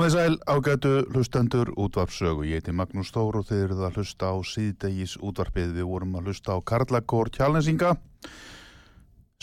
[0.00, 2.46] Komið sæl ágætu hlustendur útvarpsögu.
[2.48, 5.74] Ég heiti Magnús Þór og þið eruð að hlusta á síðdegis útvarpið.
[5.76, 7.90] Við vorum að hlusta á Karlakór Kjálnesinga,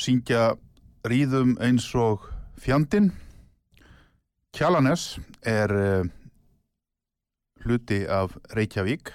[0.01, 0.55] syngja
[1.05, 2.25] Ríðum eins og
[2.57, 3.11] fjandin.
[4.57, 6.09] Kjálanes er uh,
[7.61, 9.13] hluti af Reykjavík.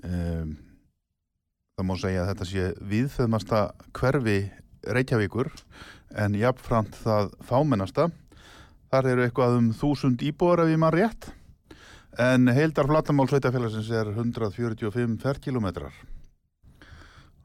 [0.00, 0.48] Uh,
[1.76, 3.62] það má segja að þetta sé viðföðmasta
[4.00, 4.40] hverfi
[4.88, 5.52] Reykjavíkur
[6.16, 8.08] en jafnframt það fámennasta.
[8.92, 11.28] Þar eru eitthvað um þúsund íbúar ef ég maður rétt.
[12.20, 15.94] En heildar flatamál sveitafélagsins er 145 ferkilometrar.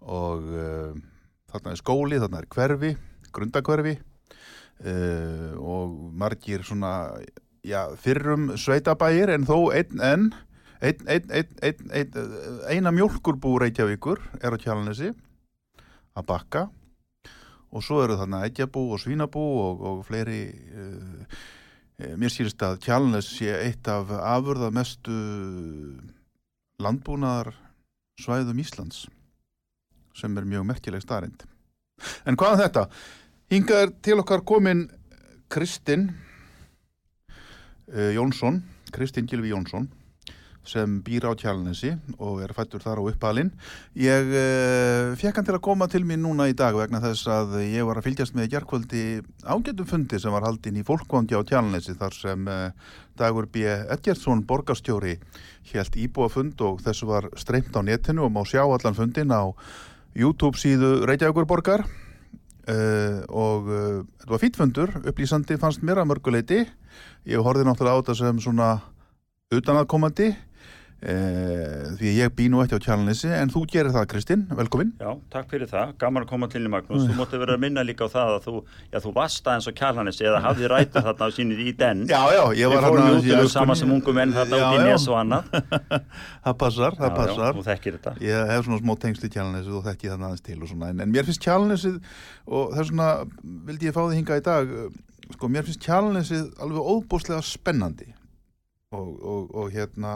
[0.04, 0.98] Og uh,
[1.48, 2.90] þarna er skóli, þarna er hverfi,
[3.32, 7.16] grundakverfi uh, og margir svona,
[7.64, 10.28] já, fyrrum sveitabægir en þó einn enn,
[10.84, 12.12] ein, ein,
[12.68, 15.14] eina mjölkurbú Reykjavíkur er á Kjalanesi
[16.12, 16.68] að bakka
[17.72, 21.40] og svo eru þarna eggjabú og svínabú og, og fleiri uh,
[21.98, 25.16] mér sýrist að Kjálnes sé eitt af afurða mestu
[26.84, 27.54] landbúnaðar
[28.22, 29.06] svæðum Íslands
[30.18, 31.44] sem er mjög merkileg starrend
[32.26, 32.86] en hvað er um þetta?
[33.52, 34.88] Hinga er til okkar komin
[35.52, 36.10] Kristinn
[37.92, 38.62] uh, Jónsson
[38.94, 39.90] Kristinn Gilvi Jónsson
[40.68, 43.52] sem býr á Kjálnesi og er fættur þar á uppalinn.
[43.98, 47.58] Ég uh, fekk hann til að koma til mér núna í dag vegna þess að
[47.64, 49.04] ég var að fylgjast með gerðkvöldi
[49.48, 53.64] ágættum fundi sem var haldinn í fólkvangi á Kjálnesi þar sem uh, Dagur B.
[53.66, 55.16] Edgertsson, borgarstjóri,
[55.72, 59.50] helt íbúa fund og þessu var streymt á netinu og má sjá allan fundin á
[60.18, 66.62] YouTube síðu Reykjavíkur borgar uh, og þetta var fítfundur, upplýsandi fannst mér að mörguleiti.
[67.28, 68.70] Ég horfið náttúrulega á þetta sem svona
[69.54, 70.34] utanaðkomandi
[70.98, 74.96] Eh, því ég bý nú ekki á Kjalanesi en þú gerir það Kristinn, velkomin.
[74.98, 77.04] Já, takk fyrir það, gaman að koma til í Magnús.
[77.06, 79.74] Þú mótti vera að minna líka á það að þú já, þú varst aðeins á
[79.78, 82.02] kjarlanis eða hafði rætið þarna á sínir í den.
[82.10, 83.78] Já, já, ég var útilegu í sama Öskunni.
[83.78, 85.54] sem ungum menn þarna út í nes og annað.
[86.48, 87.54] Það passar, það passar.
[87.54, 88.14] þú þekkir þetta.
[88.24, 90.90] Ég hef svona smá tengsl í Kjalanesi og þekki þarna aðeins til og svona.
[90.94, 91.98] En, en mér finnst Kjalanesið
[92.48, 93.10] og það er svona,
[93.68, 95.02] vildi ég fá þið hinga í dag eh,
[95.36, 98.08] sko, mér finnst Kjalanesið alveg óbúslega spennandi.
[98.96, 100.14] Og, og, og hérna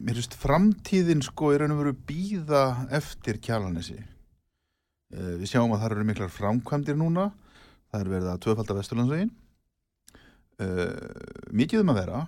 [0.00, 4.00] mér finnst framtíðin sko raun og veru býða eftir Kjalanesi
[5.14, 7.28] Eh, Við sjáum að það eru miklar framkvæmdir núna.
[7.92, 9.28] Það er verið að tvöfalda Vesturlandsvegin
[10.64, 12.22] uh, mikið um að vera.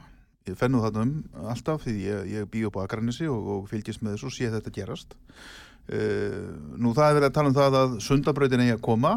[0.46, 4.04] Ég fennu þarna um alltaf því ég, ég bý upp á Akranesi og, og fylgist
[4.04, 5.16] með þessu og sé þetta gerast.
[5.86, 9.12] Nú það er verið að tala um það að sundabrautin eigi að koma.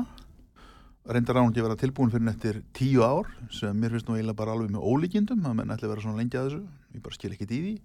[1.09, 4.41] Reyndar án ekki að vera tilbúin fyrir eftir tíu ár sem mér finnst nú eiginlega
[4.41, 6.65] bara alveg með ólíkindum að menn ætli að vera svona lengi að þessu.
[6.97, 7.77] Ég bara skil ekkit í því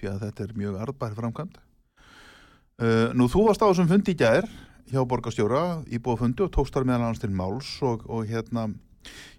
[0.00, 1.60] því að þetta er mjög arðbæri framkvæmd.
[2.80, 4.48] Uh, Nú þú varst á þessum fundi í gær
[4.90, 8.70] hjá borgarstjóra í búa fundi og tókst þar meðal annars til máls og, og hérna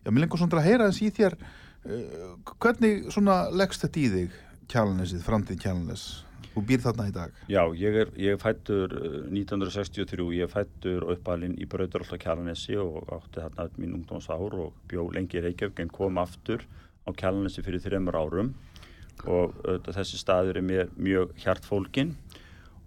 [0.05, 4.09] já, mér lengur svona að heyra þess í þér uh, hvernig svona leggst þetta í
[4.15, 4.37] þig
[4.71, 6.05] kjalanesið, framtíð kjalanes
[6.51, 7.35] þú býr þarna í dag.
[7.51, 12.77] Já, ég er, ég er fættur uh, 1963, ég er fættur uppalinn í Brauturholta Kjalanesi
[12.81, 16.65] og átti þarna öll mín ungdómsár og bjó lengi í Reykjavík en kom aftur
[17.07, 18.53] á Kjalanesi fyrir þreymur árum
[19.25, 22.15] og auðvitað, þessi staður er mér mjög hjartfólkin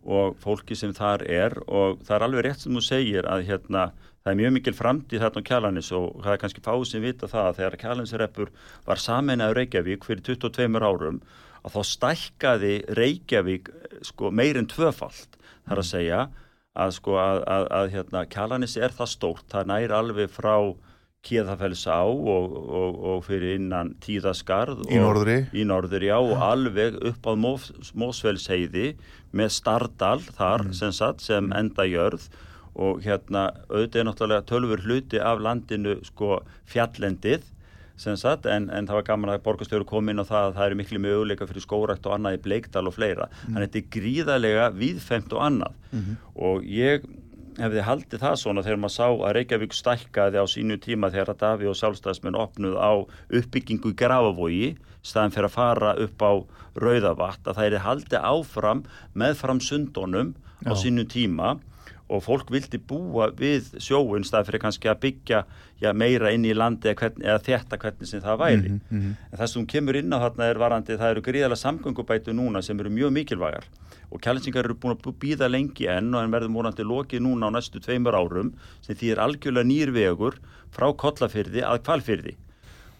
[0.04, 3.86] og fólki sem þar er og það er alveg rétt sem þú segir að hérna
[4.24, 7.28] það er mjög mikil framtíð þarna á Kjalanis og það er kannski fáið sem vita
[7.28, 8.52] það að þegar Kjalanisreppur
[8.86, 11.20] var sameinaður Reykjavík fyrir 22 árum
[11.64, 13.70] að þá stækkaði Reykjavík
[14.04, 15.38] sko meirinn tvöfalt
[15.68, 16.22] þar að segja
[16.74, 20.56] að sko að, að, að hérna Kjalanis er það stórt, það næri alveg frá
[21.24, 25.36] Kíðafellsá og, og, og fyrir innan Tíðaskarð Í norðri.
[25.56, 27.32] í norður, já, og alveg upp á
[28.04, 28.90] Mósfellsheiði
[29.34, 32.28] með Stardal þar sem, sagt, sem enda jörð.
[32.74, 37.50] Og hérna auðvitað er náttúrulega tölfur hluti af landinu sko fjallendið
[37.94, 40.64] sem sagt, en, en það var gaman að borgarstjóru kom inn á það að það
[40.66, 43.28] eru miklu möguleika fyrir skórækt og annað í Bleikdal og fleira.
[43.44, 45.76] Þannig að þetta er gríðarlega víðfemt og annað.
[46.48, 47.06] Og ég
[47.58, 51.40] hefði haldið það svona þegar maður sá að Reykjavík stækkaði á sínu tíma þegar að
[51.42, 52.92] Daví og sjálfstæðismenn opnuð á
[53.40, 54.70] uppbyggingu í Grafavogi
[55.04, 56.32] staðan fyrir að fara upp á
[56.84, 58.82] Rauðavatt að það er haldið áfram
[59.14, 60.34] meðfram sundunum
[60.66, 61.54] á sínu tíma
[62.14, 65.40] og fólk vildi búa við sjóun staðan fyrir kannski að byggja
[65.82, 68.74] já, meira inn í landi eða, hvern, eða þetta hvernig sem það væri.
[69.32, 72.80] En það sem kemur inn á þarna er varandi það eru gríðalega samgöngubætu núna sem
[72.80, 73.66] eru mjög mikilvægar.
[74.14, 77.54] Og kælinsingar eru búin að býða lengi enn og en verður múnandi lokið núna á
[77.56, 80.38] næstu tveimur árum sem því er algjörlega nýr vegur
[80.70, 82.36] frá kollafyrði að kvalfyrði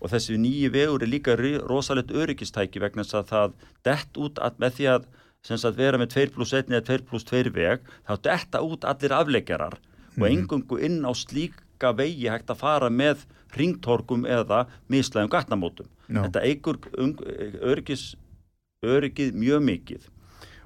[0.05, 1.35] og þessi nýji vegur er líka
[1.65, 3.55] rosalegt öryggistæki vegna þess að það
[3.89, 5.07] dett út að, með því að
[5.45, 8.87] sem sagt, vera með 2 pluss 1 eða 2 pluss 2 veg þá detta út
[8.89, 9.79] allir afleggjarar
[10.17, 15.89] og engungu inn á slíka vegi hægt að fara með ringtorkum eða mislægum gatnamótum.
[16.09, 16.25] Já.
[16.27, 16.79] Þetta eigur
[18.85, 20.09] öryggið mjög mikið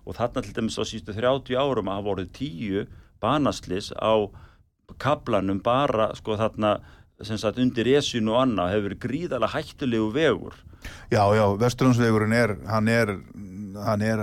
[0.08, 2.86] og þarna til dæmis á sístu 30 árum að hafa voruð 10
[3.22, 4.14] banaslis á
[4.96, 6.78] kablanum bara sko þarna
[7.26, 10.58] sagt undir esjun og annað hefur verið gríðalega hættulegu vegur.
[11.10, 13.14] Já, já, Vesturlandsvegurinn er hann er,
[13.82, 14.20] hann er,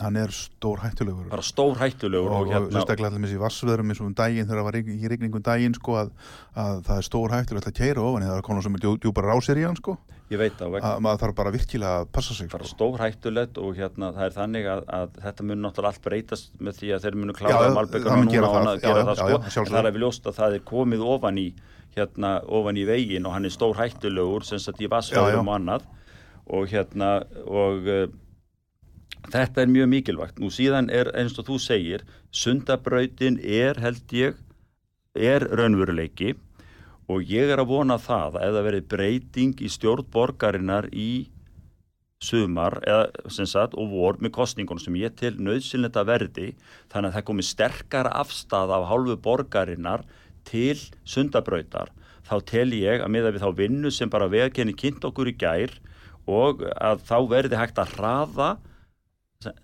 [0.00, 1.28] hann er stór hættulegur.
[1.30, 4.16] Bara stór hættulegur og, og, og hérna sérstaklega allir með þessi vassveðrum eins og um
[4.18, 6.10] daginn þegar það var í rigningum daginn sko að,
[6.58, 9.30] að það er stór hættulegt að keira ofan það er konar sem er djú, djúpar
[9.30, 9.96] rásir í hann sko.
[10.32, 12.74] Ég veit það vegna að maður þarf bara virkilega að passa sig bara sko.
[12.74, 16.78] stór hættulegt og hérna það er þannig að, að þetta mun náttúrulega allt breytast með
[16.80, 19.60] því að þeir munu það malbygguna mun núna og annað gera það sko.
[19.60, 21.46] en það er við ljóst að það er komið ofan í
[21.96, 25.88] hérna ofan í vegin og hann er stór hættulegur sem sagt í vassfjöðum og annað.
[26.44, 27.10] Og hérna
[27.46, 28.06] og uh,
[29.32, 30.40] þetta er mjög mikilvægt.
[30.42, 34.40] Nú síðan er eins og þú segir sundabrautin er held ég
[35.14, 36.34] er raunveruleiki.
[37.12, 41.26] Og ég er að vona það að það verið breyting í stjórn borgarinnar í
[42.24, 46.48] sumar eða sem sagt og vor með kostningunum sem ég til nöðsynlegt að verði
[46.92, 50.04] þannig að það komi sterkar afstæða af hálfu borgarinnar
[50.48, 51.90] til sundabrautar
[52.28, 55.74] þá tel ég að miða við þá vinnu sem bara vegakenni kynnt okkur í gær
[56.30, 58.50] og að þá verði hægt að hraða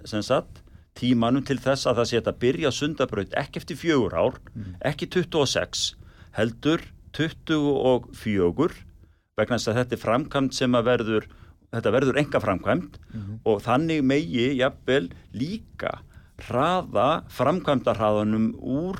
[0.04, 0.60] sem- sagt
[1.00, 4.34] tímanum til þess að það sé að byrja sundabraut ekki eftir fjögur ár,
[4.84, 5.94] ekki 26
[6.36, 6.82] heldur
[7.16, 8.74] 24
[9.38, 11.28] vegna þess að þetta er framkvæmt sem að verður
[11.70, 12.98] þetta verður enga framkvæmt
[13.46, 15.94] og þannig megi jafnvel líka
[16.44, 18.98] hraða framkvæmdarhraðanum úr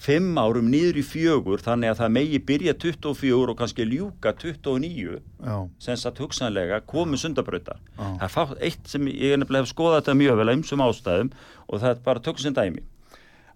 [0.00, 5.18] fimm árum niður í fjögur þannig að það megi byrja 24 og kannski ljúka 29
[5.20, 8.06] já, sem sagt hugsanlega komu sundabrauta Já.
[8.06, 11.32] það er fátt eitt sem ég nefnilega hef skoðað þetta mjög vel að ymsum ástæðum
[11.68, 12.82] og það er bara tökum sem dæmi.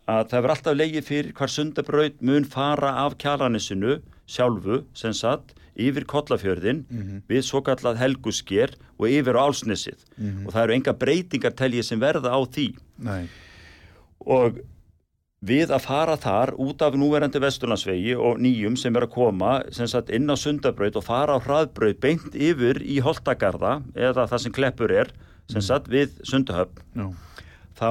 [0.04, 3.94] Að það verður alltaf legið fyrir hvar sundabraut mun fara af kjalarnissinu
[4.28, 6.84] sjálfu sem sagt yfir kollafjörðin
[7.26, 10.04] við svo kallað helgusker og yfir á álsnissið
[10.44, 12.68] og það eru enga breytingar teljið sem verða á því.
[13.00, 13.24] Nei,
[14.28, 14.60] og
[15.44, 19.88] við að fara þar út af núverandi Vesturlandsvegi og nýjum sem er að koma sem
[19.90, 24.54] sagt inn á sundabraut og fara á hraðbraut beint yfir í Holtagarða eða það sem
[24.56, 25.12] kleppur er
[25.52, 27.08] sem sagt við sundahöfn já,
[27.76, 27.90] þá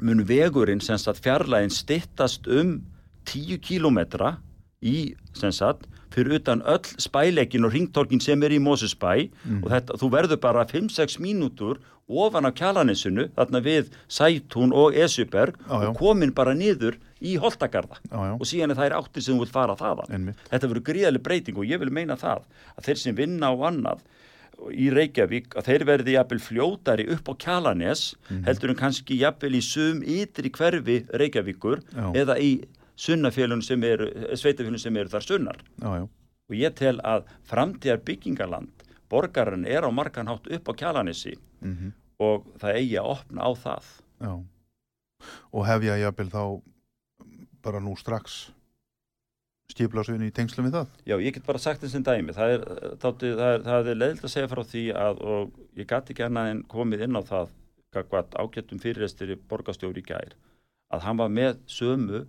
[0.00, 2.78] mun vegurinn sem sagt fjarlægin stittast um
[3.28, 4.36] 10 kílómetra
[4.80, 5.84] í sem sagt
[6.14, 9.14] fyrir utan öll spæleikin og ringtorkin sem er í Mósusbæ
[9.62, 11.80] og þetta, þú verður bara 5-6 mínútur
[12.12, 15.88] ofan á kjalanissinu þarna við Sætún og Esjuberg Já, já.
[15.88, 18.00] og komin bara niður í Holtagarða.
[18.10, 20.10] Já, og síðan er það er áttir sem þú vilt fara þaðan.
[20.16, 22.42] Einmitt, þetta verður gríðaleg breyting og ég vil meina það
[22.76, 24.02] að þeir sem vinna á annað
[24.78, 28.02] í Reykjavík að þeir verði jafnvel fljótari upp á Kjalanes
[28.46, 32.04] heldur en kannski jafnvel í sum ytri hverfi Reykjavíkur Já.
[32.22, 32.50] eða í
[33.02, 35.58] sunnafélun sem eru sveitafélun sem eru þar sunnar.
[35.82, 36.06] Já, já,
[36.52, 41.92] og ég tel að framtíðar byggingaland borgarinn er á margan hátt upp á Kjalanesi mhm,
[42.22, 43.92] og það eigi að opna á það.
[44.22, 44.32] Já.
[45.52, 46.44] Og hefja jafnvel þá
[47.62, 48.50] bara nú strax
[49.72, 50.94] stíplasvinni í tengslum við það?
[51.08, 52.34] Já, ég get bara sagt þessum dæmi.
[52.36, 52.64] Það er,
[53.00, 56.62] er, það er leiðilt að segja frá því að, og ég gati ekki annað en
[56.72, 57.52] komið inn á það,
[57.96, 60.36] hvað ágættum fyrirrestir í borgastjóri í gær,
[60.92, 62.24] að hann var með sömu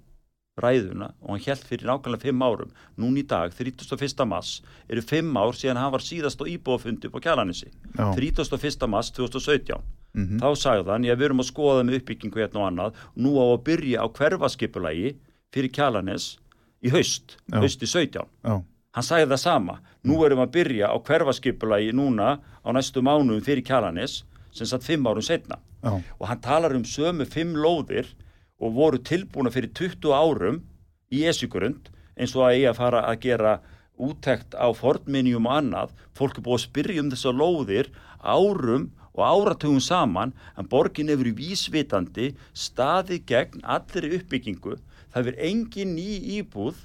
[0.62, 2.72] ræðuna og hann held fyrir nákvæmlega fimm árum.
[3.01, 4.25] Nún í dag, 31.
[4.29, 4.51] mars,
[4.89, 7.72] eru fimm ár síðan hann var síðast á íbúafundi upp á Kjalanissi.
[7.98, 8.88] já, 31.
[8.88, 9.81] mars 2017.
[10.13, 13.33] mhm, Þá sagði hann, ég við erum að skoða með uppbyggingu hérna og annað, nú
[13.41, 15.15] á að byrja á hverfaskipulagi
[15.53, 16.38] fyrir Kjalanis
[16.83, 17.57] í haust, Já.
[17.57, 18.62] haust í 17 já,
[18.93, 23.63] hann sagði það sama, nú við að byrja á hverfaskipulagi núna á næstu mánuðum fyrir
[23.65, 28.05] Kjalanis sem satt fimm árum setna já, og hann talar um sömu fimm lóðir
[28.63, 30.62] og voru tilbúna fyrir 20 árum
[31.13, 33.53] í Esjugrund eins og að eiga að fara að gera
[34.03, 35.93] úttekt á fornminjum og annað.
[36.17, 37.91] Fólk er búið að spyrja um þessar lóðir
[38.24, 44.79] árum og áratugum saman en borgin hefur í vísvitandi staðið gegn allir uppbyggingu.
[45.13, 46.82] Það verður engin ný íbúð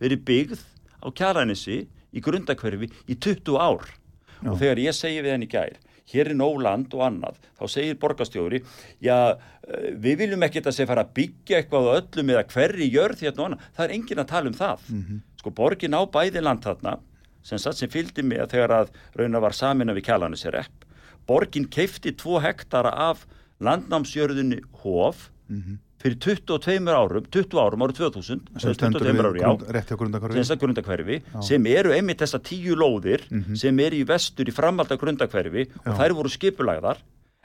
[0.00, 0.64] verið byggð
[1.04, 1.82] á kjalanissi
[2.16, 3.84] í grundakverfi í 20 ár.
[4.42, 4.50] Já.
[4.52, 5.76] og þegar ég segi við henni gær
[6.12, 7.38] hér er nóg land og annað.
[7.58, 8.62] Þá segir borgastjóri
[9.02, 9.36] já,
[9.66, 13.24] eh, við viljum ekki þetta sé fara að byggja eitthvað á öllum eða hverri jörð
[13.26, 13.68] hérna og annað.
[13.76, 14.78] Það er enginn að tala um það.
[15.40, 16.98] Sko borgin á bæði land þarna
[17.42, 20.84] sem satt sem fylgdi með þegar að raunar var samina við kjalanissi repp.
[21.26, 23.26] Borgin keifti 2 hektara af
[23.60, 25.30] landnámsjörðunni Hof
[26.02, 29.46] fyrir 22 árum 20 árum árið 2000 sem stendur 22 við árum, já.
[29.48, 31.16] grund, rétti á grundakvarfi þessar grundakverfi
[31.48, 33.56] sem eru einmitt þessar tíu lóðir Mhm.
[33.56, 36.98] sem eru í vestur í framvalda grundakverfi og þær voru skipulagðar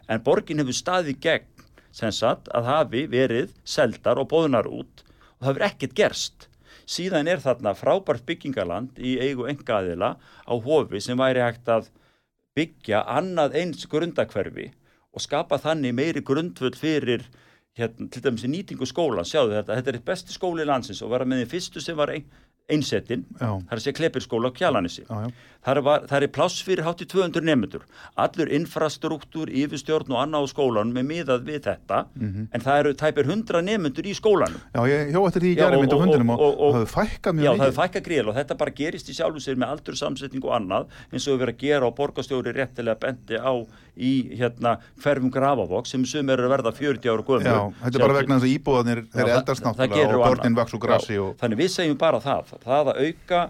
[0.10, 1.48] en borgin hefur staðið gegn
[1.92, 5.04] sem sagt að hafi verið seldar og bóðunar út
[5.40, 6.48] og það hefur ekkert gerst.
[6.92, 11.88] Síðan er þarna frábært byggingaland í eigu engaðila á hofi sem væri hægt að
[12.56, 14.72] byggja annað eins grundakverfi
[15.14, 17.24] og skapa þannig meiri grundvöld fyrir
[17.80, 21.14] hérna, til dæmis í nýtingu skólan, sjáðu þetta, þetta er eitt besti skóli landsins og
[21.14, 22.26] var með því fyrstu sem var ein,
[22.72, 23.48] einsettin, Já.
[23.68, 25.02] það er að segja klepirskóla á Kjalanissi.
[25.04, 27.84] já, já, Það er, var, það pláss fyrir hátt í 200 nefnendur.
[28.18, 33.28] Allur infrastruktúr, yfirstjórn og annað á skólanum er miðað við þetta, en það eru tæpir
[33.30, 34.58] 100 nefnendur í skólanum.
[34.74, 36.60] já, ég hjó eftir því í Já, gæri og- mynd á og- fundinum og, og-
[36.62, 39.40] og- það Já, mjög það er mikið fækka gríl og þetta bara gerist í sjálfu
[39.46, 43.00] sér með aldur samsetning og annað eins og við verðum að gera og borgarstjóri réttilega
[43.00, 43.54] bendi á
[43.98, 47.44] í hérna hverfum grafavokk sem sum eru að verða 40 ára gömur.
[47.44, 50.80] já, þetta er bara vegna þess að íbúðanir Já, eldast náttúrulega og börnin vaks úr
[50.86, 53.42] grassi og Þannig við segjum bara það, það að auka,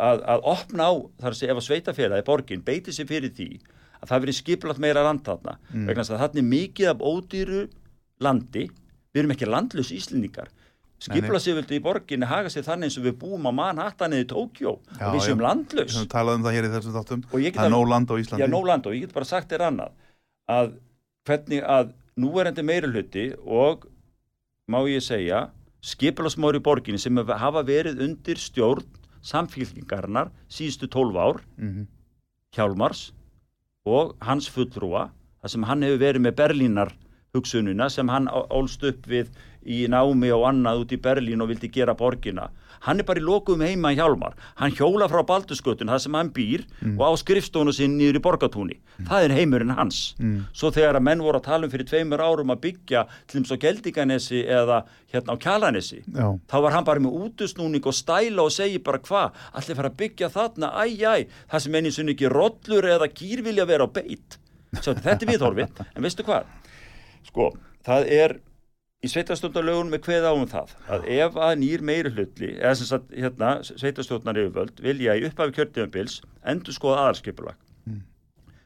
[0.00, 3.48] að, að opna á, þar segja ef að sveitafélagi borgin beiti sér fyrir því
[4.00, 5.86] að það verið skipulagt meira land þarna, Mm.
[5.88, 7.60] vegna þess að þarna er mikið af ódýru
[8.20, 8.64] landi,
[9.14, 10.48] við erum ekki landlaus íslendingar.
[11.04, 14.70] Skipulagsiföldu í borginni haga sér þannig eins og við búum á Manhattan eða í Tókjó
[14.78, 15.96] og við séum landlaus.
[16.00, 17.24] um það hér í þessum þáttum.
[17.32, 18.40] Og ég get það er að- nóg land á Íslandi.
[18.42, 19.90] Já, Nóland og ég get bara sagt þér annað
[20.48, 20.72] að
[21.26, 23.86] hvernig að núverandi meiri hluti og
[24.70, 25.50] má ég segja
[25.82, 28.84] skipilagsmóri borginni sem hafa verið undir stjórn
[29.22, 31.86] samfélkingarnar síðustu 12 ár Mhm.
[32.54, 33.12] Hjálmars
[33.84, 35.10] og hans fullrúa
[35.42, 36.92] þar sem hann hefur verið með Berlínar
[37.44, 39.28] hugsununa sem hann á- ólst upp við
[39.66, 42.50] í námi og annað út í Berlín og vildi gera borgina.
[42.84, 44.34] Hann er bara í lokum heima í Hjálmar.
[44.60, 46.64] Hann hjóla frá Baldurskötun það sem hann býr
[46.98, 48.76] og á skrifstónu sinn niður í borgatúni
[49.08, 50.14] það er heimurinn hans.
[50.52, 53.56] Svo þegar að menn voru að tala um fyrir tveimur árum að byggja til þess
[53.56, 56.28] á Geldinganesi eða hérna á Kjalanesi Já.
[56.46, 59.96] þá var hann bara með útusnúning og stæla og segi bara hvað, allir fara að
[59.96, 60.70] byggja þarna?
[60.84, 64.36] Æj, æj, það sem einu sinni ekki rollur eða kýr vilja vera á beitt
[64.82, 66.44] Svo, þetta er viðhorfið, en veistu hvað
[67.28, 67.50] sko,
[67.86, 68.36] það er
[69.04, 72.88] í sveitarstjórnarlögunum er kveð á um það að ef að nýr meiri hlutli eða sem
[72.88, 77.60] sagt, hérna, sveitarstjórnar yfirvöld vilja í upphafi kjörtíðanbils endur skoða aðalskipulag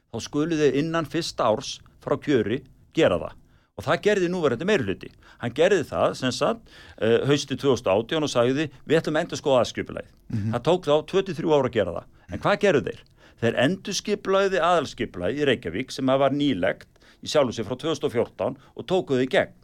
[0.09, 2.63] þá skulu þau innan fyrsta árs frá kjöri
[2.95, 3.35] gera það.
[3.79, 6.65] Og það gerði núverandi meiri hluti hann gerði það sem sagt
[6.99, 10.11] uh, hausti 2018 og sagði við ætlum endur skoða aðalskipulagið.
[10.51, 12.09] Það tók þá 23 ára að gera það.
[12.29, 13.03] En hvað gerðu þeir?
[13.39, 16.89] Þeir endur skipulagiði aðalskipulagið í Reykjavík sem að var nýlegt
[17.23, 19.55] í sjálfu sig frá 2014 og tókuðu í gegn.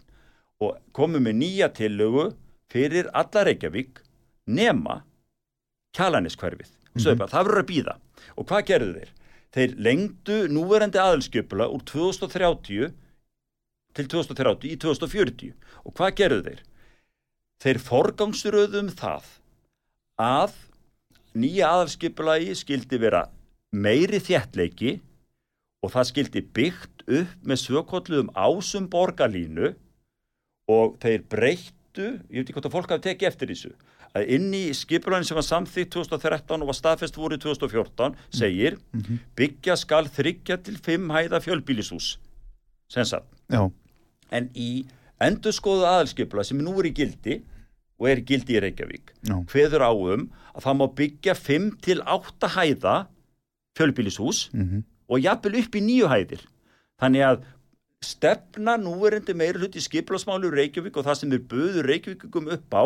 [0.64, 2.30] Og komu með nýja tillögu
[2.72, 4.02] fyrir alla Reykjavík
[4.48, 5.02] nema
[5.96, 7.96] kjalaniskverfið og sögðu bara, það verður að býða
[8.36, 9.12] og hvað gerðu þeir?
[9.56, 12.94] Þeir lengdu núverandi aðalskipula úr 2030
[13.96, 15.54] til 2030 í 2040
[15.86, 16.62] og hvað gerðu þeir?
[17.64, 19.30] Þeir forgangsröðum það
[20.20, 20.58] að
[21.36, 23.26] nýja aðalskipulagi skildi vera
[23.76, 24.98] meiri þjættleiki
[25.84, 29.74] og það skildi byggt upp með sökolluðum ásum borgarlínu
[30.72, 33.72] og þeir breyttu, ég veit ekki hvort að fólk hafi tekið eftir þessu,
[34.16, 38.78] að inn í skipulagin sem var samþýtt 2013 og var staðfest voru 2014 segir
[39.38, 42.16] byggja skal þryggja til fimm hæða fjölbýlishús
[42.90, 43.62] sem sagt Já.
[44.32, 44.86] en í
[45.22, 47.38] endurskoðu aðalskipula sem nú er í gildi
[48.00, 49.36] og er í gildi í Reykjavík Já.
[49.52, 52.96] hveður á um að það má byggja 5 til 8 hæða
[53.78, 54.84] fjölbýlishús Mhm.
[55.10, 56.44] Og jafnvel upp í nýju hæðir
[57.02, 57.44] þannig að
[58.06, 62.84] stefna núverandi meiri hluti skipulasmálu Reykjavík og það sem er buður Reykjavíkum upp á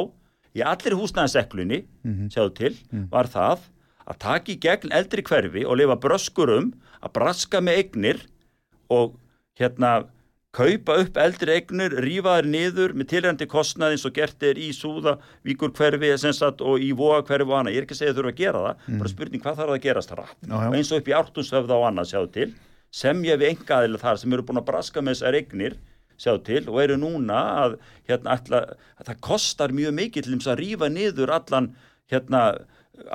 [0.56, 2.30] í allir húsnæðaseklunni Mhm.
[2.34, 2.76] sjáðu til,
[3.12, 3.60] var það
[4.10, 6.72] að taka í gegn eldri hverfi og lifa bröskurum
[7.04, 8.22] að braska með eignir
[8.90, 9.16] og
[9.60, 10.08] hérna
[10.56, 14.72] kaupa upp eldri eignir, rífa þær niður með tilhændi kostnað eins og gert er í
[14.74, 17.76] Súða, Víkur hverfi sagt, og í Voga hverfi og annað.
[17.76, 19.84] Ég er ekki að segja að þurfa að gera það, bara spurning hvað þarf að
[19.86, 20.40] gerast rætt.
[20.42, 20.66] Já, já.
[20.66, 22.50] Og eins og upp í ártunshöfða og annað sjáðu til,
[22.90, 25.78] semja við engaðilega þar sem eru búin að braska með þessar eignir
[26.20, 27.78] sjáðu til og eru núna að,
[28.10, 28.64] hérna, ætla,
[28.98, 31.70] að það kostar mjög mikið til þess að rífa niður allan
[32.10, 32.44] hérna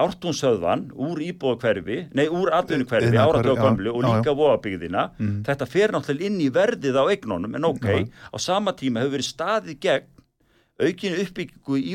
[0.05, 5.05] ártúnshöðvan úr íbúðakverfi, nei úr atvinnukverfi, Iðnaðarhverfi, áratöðu já, gömlu og líka voðabyggðina
[5.47, 8.09] þetta fer náttúrulega inn í verðið á eignunum en ok, Já.
[8.33, 10.11] á sama tíma hefur verið staðið gegn
[10.75, 11.95] aukinu uppbyggingu í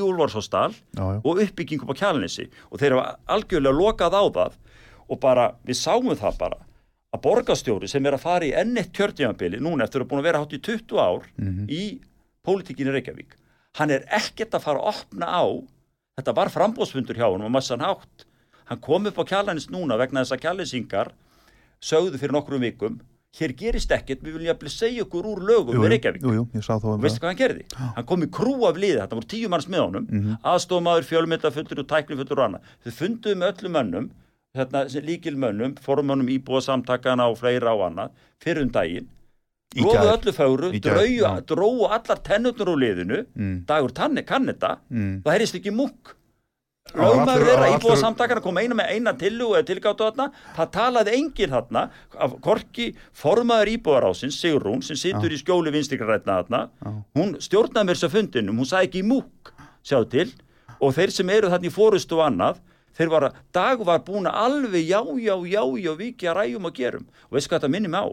[0.95, 1.06] já.
[1.23, 4.58] og uppbyggingu á kjálnissi og þeir hafa algjörlega lokað á það
[5.10, 6.60] og bara, við sáum það bara
[7.10, 10.30] að borgarstjóri sem er að fara í enn eitt kjörtímanbili núna eftir að búin að
[10.30, 11.25] vera hátt í 20 ár
[11.67, 11.84] í
[12.45, 13.36] pólitíkinni Reykjavík
[13.80, 15.43] hann er ekkert að fara að opna á
[16.19, 18.27] þetta var frambóðsfundur hjá hann og massan hátt
[18.69, 21.13] hann kom upp á kjalanis núna vegna þess að kjalisingar
[21.79, 22.99] sögðu fyrir nokkrum vikum
[23.38, 26.45] hér gerist ekkert, við viljum jafnvel segja okkur úr lögum Jú, við Reykjavík jú, jú,
[26.49, 27.65] um og veistu hvað hann gerði?
[27.77, 30.23] Hann kom í krú af liði, þetta voru tíu manns með honum mm.
[30.23, 30.39] -hmm.
[30.53, 32.73] aðstofmaður, fjölmyndafullur og tæknifullur og annað.
[32.84, 34.10] Þau funduðu með öllum mönnum
[34.58, 39.08] hérna, líkil mönnum, formönnum íbúa samtakana og fleira og annað fyrir um daginn
[39.75, 40.17] Gær.
[40.17, 40.71] öllu fáru,
[41.45, 43.25] dróu allar tennutnur úr liðinu.
[43.38, 43.65] Mm.
[43.67, 45.21] dagur tanni, kann þetta Mm.
[45.21, 45.71] það heyrist ekki
[46.89, 51.13] lögmaður allur- þeirra allur- samtakana kom eina með eina tillu eða tilgáttu þarna, það talaði
[51.13, 56.69] enginn þarna af korki formaður íbúarásins, Sigrún, sem situr í skjóli vinstikrætna þarna,
[57.15, 59.51] hún stjórnaði mér að fundinum, hún sagði ekki múkk
[59.86, 60.34] sjáðu til,
[60.82, 62.58] og þeir sem eru þarna í fórustu og annað,
[62.97, 66.73] þeir var að dag var búin að alveg já, já, já, já vikja ræjum og
[66.73, 68.10] gerum, og veist hvað þetta minnir mig á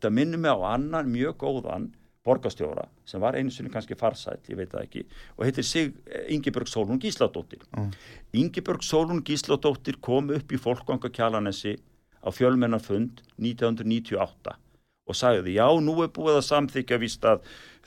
[0.00, 1.90] þetta minnir mig á annan mjög góðan
[2.24, 5.04] borgarstjóra sem var einu sinni kannski farsæll, ég veit það ekki
[5.38, 5.94] og heitir sig
[6.28, 7.92] Ingibjörg Sólún Gísladóttir Mm.
[8.32, 11.76] Ingibjörg Sólún Gísladóttir kom upp í fólkvanga kjalanesi
[12.20, 14.56] á fjölmennafund 1998
[15.10, 17.40] og sagði já, nú er búið að samþykja víst að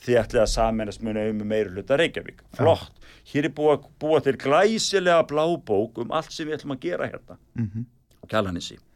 [0.03, 2.41] þið ætlið að samennast muni um meiri hluta Reykjavík.
[2.57, 2.91] Flott.
[3.31, 7.07] Hér er búið að búa til glæsilega blábók um allt sem við ætlum að gera
[7.07, 7.85] hérna Mhm.
[8.19, 8.25] á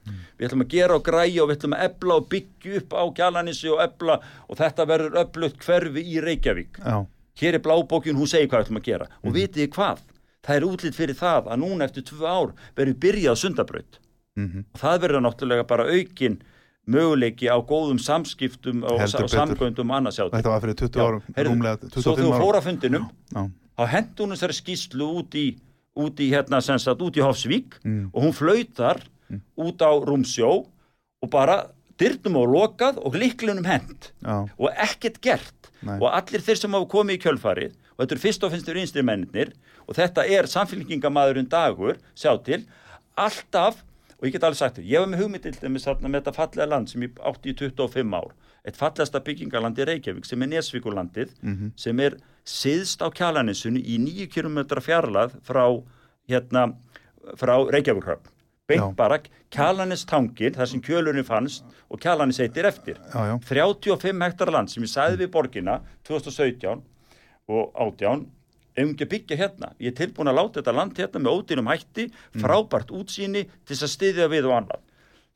[0.07, 0.37] Kjalanissi.
[0.39, 3.03] Við ætlum að gera og græja og við ætlum að ebla og byggja upp á
[3.19, 6.79] Kjalanissi og ebla og þetta verður öflugt hverfi í Reykjavík.
[6.83, 7.05] Já,
[7.37, 9.07] Hér er blábókin, hún segir hvað við ætlum að gera.
[9.23, 9.99] Og vitið þið hvað?
[10.47, 13.99] Það er útlýtt fyrir það að núna eftir tvö ár verður byrjað sundabraut.
[14.37, 14.63] Mhm.
[14.73, 16.39] Og það verður náttúrulega bara aukin
[16.87, 20.37] möguleiki á góðum samskiptum og, og samgöndum og til.
[20.39, 22.41] þetta var fyrir 20 árum, heyrðu, rúmlega Svo 25 þú árum.
[22.45, 23.41] fór að fundinum, Já,
[23.77, 25.45] þá hendur hún þessari skýslu út í,
[25.97, 28.09] út í hérna sagt, út í Hofsvík Mm.
[28.13, 29.01] og hún flautar
[29.57, 30.51] út á Rúmsjó
[31.21, 35.53] og bara dyrnum og lokað og liklunum hend Já, og ekkert gert.
[35.81, 35.99] Nei.
[36.01, 39.03] og allir þeir sem hafa komið í kjölfarið og þetta eru fyrst og finnst vinstri
[39.05, 39.51] mennir
[39.87, 42.63] og þetta er samfélkingamæðurinn dagur sjá til,
[43.17, 43.83] alltaf
[44.17, 47.03] og ég get alveg sagt þér, ég var með hugmyndil með, þetta fallega land sem
[47.05, 48.31] ég átti í 25 ár.
[48.65, 51.71] Eitt fallegasta byggingaland í Reykjavík sem er Nesvíkulandið Mhm.
[51.77, 55.83] sem er siðst á kjalaninsunni í 9 km fjarlað frá
[56.27, 56.73] hérna,
[57.37, 58.25] frá Reykjavíkurhöfn
[58.67, 58.95] beint Já.
[58.95, 59.19] bara
[59.53, 62.97] kjalanistangin þar sem kjölurinn fannst og kjalanis heitir eftir.
[63.13, 66.83] Já, já, 35 hektar land sem ég sagði við borgina 2017
[67.47, 68.25] og 18
[68.77, 69.71] ef ekki að byggja hérna?
[69.81, 73.87] Ég er tilbúin að láta þetta land hérna með ódýrum hætti frábært útsýni til þess
[73.87, 74.83] að styðja við og annað.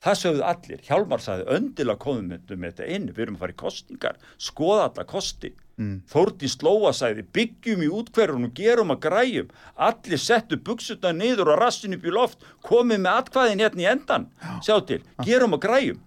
[0.01, 3.59] Það sögðu allir, Hjálmar sagði öndilega komum með þetta inn, við erum að fara í
[3.61, 5.97] kostningar skoða alla kosti Mm.
[6.11, 9.51] Þórti Slóa sagði byggjum í útkverjunum, gerum að græjum.
[9.81, 14.27] Allir settu buksutna niður og rassin upp í loft, komið með atkvæðin hérna í endan,
[14.61, 16.01] sjá til, gerum að græjum.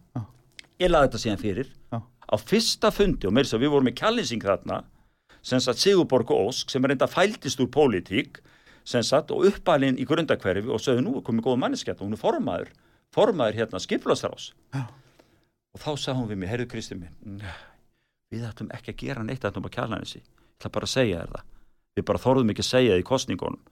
[0.79, 1.73] Ég laði þetta síðan fyrir.
[1.91, 1.99] Já.
[2.35, 4.81] á fyrsta fundi og þess að við vorum með kjallinsing þarna
[5.45, 8.41] sem sagt Sigurborg Ósk sem er reynda fæltist úr pólitík
[8.89, 12.23] sem sagt og uppalinn í grundakverfi og sögðu nú komið góð manneskjætt og hún er
[12.23, 12.73] formaður
[13.15, 17.39] formaður hérna skiplasrás og þá sagði hún við mig, heyrðu Kristi minn
[18.35, 20.27] við ætlum ekki að gera neitt ætlum að kjalla henni ég
[20.59, 21.45] ætla bara að segja þér það.
[21.95, 23.63] Við bara þorðum ekki að segja það í kostningunum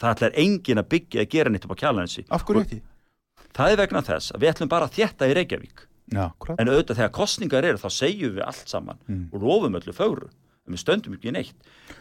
[0.00, 2.80] það ætlar engin að byggja að gera neitt upp á kjalla henni af hverju ekki?
[3.56, 5.84] það er vegna þess að við ætlum bara að þétta í Reykjavík.
[6.14, 6.24] Já,
[6.58, 9.24] en auðvitað þegar kostningar eru þá segjum við allt saman Mm.
[9.32, 10.28] og lofum öllu fögru.
[10.66, 11.54] En við stöndum ekki neitt.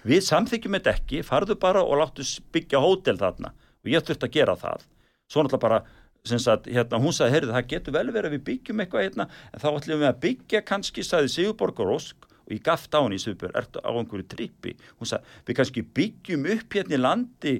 [0.05, 2.21] Við samþykjum þetta ekki, farðu bara og láttu
[2.53, 3.51] byggja hótel þarna.
[3.85, 4.85] Og ég þurft að gera það.
[5.29, 5.79] Svo náttúrulega bara
[6.25, 9.61] sagt, hérna, hún sagði, heyrðu, það getur vel verið að við byggjum eitthvað hérna, en
[9.61, 13.23] þá ætlum við að byggja kannski, sagði Sigurborgar Ósk og ég gaf á henni í
[13.23, 14.75] Suðbjörn, ertu á einhverju trippi?
[14.99, 17.55] Hún sagði, við kannski byggjum upp hérna í landi.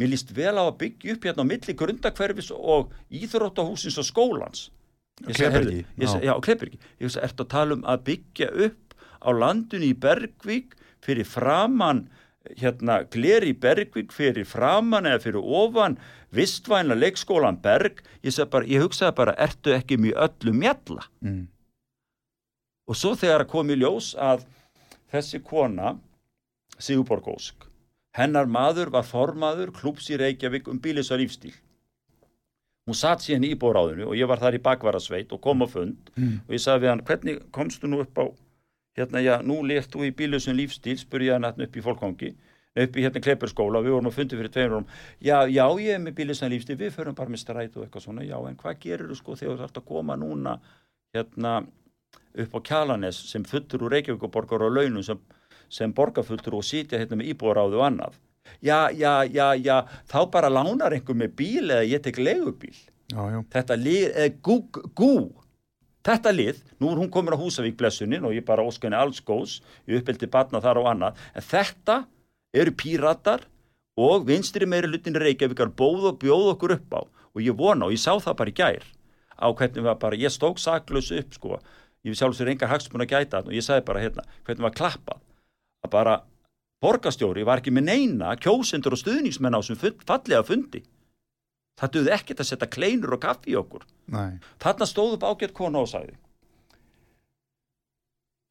[0.00, 4.70] Mér líst vel á að byggja upp hérna á milli grundakverfis og íþróttahúsins og skólans.
[5.28, 6.14] Ég sagði, já.
[6.24, 10.74] já, Kleibergi ég sagði, ertu að tala um að byggja upp á landunni í Bergvík
[11.04, 12.06] fyrir framann
[12.58, 15.96] hérna gleri Bergvík fyrir framann eða fyrir ofan
[16.34, 21.46] vistvæna leikskólan Berg ég, bara, ég hugsaði bara, ertu ekki mjög öllu mjalla Mm.
[22.88, 24.42] og svo þegar kom í ljós að
[25.12, 25.96] þessi kona
[26.82, 27.68] Sigurborg Ósk
[28.18, 31.54] hennar maður var formaður klúps í Reykjavík um bílis og lífstíl
[32.88, 36.10] hún satt síðan í bóráðinu og ég var þar í bakvarasveit og kom á fund
[36.16, 36.40] Mm.
[36.48, 38.24] og ég sagði við hann, hvernig komstu nú upp á
[38.98, 42.32] hérna, já, nú lért þú í bílusum lífstíl spurði hann hérna upp í fólkvangi
[42.72, 44.86] upp í hérna Kleiperskóla, við vorum að fundi fyrir tveimur
[45.20, 48.24] já, já, ég er með bílusum lífstíl við förum bara með stræt og eitthvað svona.
[48.24, 50.56] Já, en hvað gerir þú sko þegar þú þarfst að koma núna
[51.12, 51.54] hérna
[52.32, 55.20] upp á Kjalanes sem fullur úr Reykjavíkuborgar og launum sem,
[55.68, 58.16] sem borgarfullur og sitja hérna með íbúðaráðu og annað?
[58.64, 59.76] Já, já, já, já
[60.10, 62.74] þá bara lánar einhver með bíl eða ég tek legubíl
[63.12, 64.56] Já, já, þetta lið er gú,
[64.96, 65.12] gú
[66.06, 69.22] þetta lið, nú er hún komin á Húsavík blessunin og ég bara óska henni alls
[69.22, 71.20] góðs ég uppeldi batna þar og annað.
[71.34, 71.98] En þetta
[72.52, 73.46] eru píratar
[74.00, 77.00] og vinstri meiri lutin Reykjavíkar bóð og bjóð okkur upp á.
[77.32, 78.84] Og ég vona og ég sá það bara í gær
[79.42, 81.58] á hvernig var bara, ég stók saklaus upp sko,
[82.06, 85.22] ég sjálf sér engar hagsmun að gæta og ég sagði bara hérna, hvernig var klappað?
[85.82, 86.16] Að bara
[86.82, 90.82] borgastjóri var ekki með neina kjósendur og stuðningsmenn á sem fallega fundi
[91.80, 93.86] það duði ekkert að setja kleinur og kaffi í okkur.
[94.12, 96.18] Nei, þarna stóð upp ágætt kona og sagði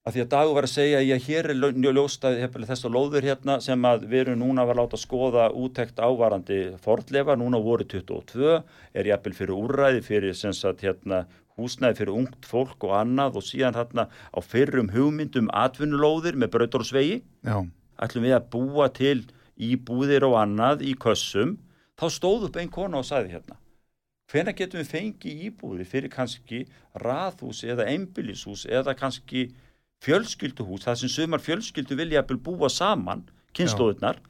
[0.01, 2.85] að því að dagur var að segja að hér er ljó- ljóst að hefði þess
[2.87, 7.59] að lóður hérna sem að við erum núna að láta skoða útekt ávarandi fordlefa, núna
[7.61, 8.63] voru 22
[8.97, 11.27] er jafnvel fyrir úrræði fyrir sem sagt hérna
[11.59, 16.81] húsnæði fyrir ungt fólk og annað og síðan hérna á fyrrum hugmyndum atvinnulóðir með brautur
[16.81, 17.21] og svegi.
[17.45, 17.61] Já,
[18.01, 19.19] ætlum við að búa til
[19.61, 21.59] íbúðir og annað í kössum
[22.01, 23.57] þá stóð upp einn kona og sagði hérna
[24.31, 26.63] hvenær getum við fengið íbúðir fyrir kannski
[27.03, 29.49] raðhús eða einbýlishús eða kannski
[30.01, 33.25] fjölskylduhús, það sem sumar fjölskyldu vilja að búa saman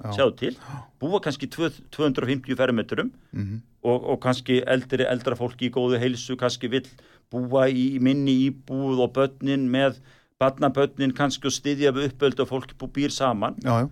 [0.02, 0.12] já.
[0.18, 0.56] sjáðu til
[1.00, 6.36] búa kannski tvö- 250 fermetrum mhm, og, og kannski eldri, eldra fólki í góðu heilsu
[6.42, 6.88] kannski vill
[7.32, 10.02] búa í minni íbúð og börnin með
[10.42, 13.56] barnabörnin kannski og styðja við uppöld og fólk bú- býr saman.
[13.62, 13.90] Já, já,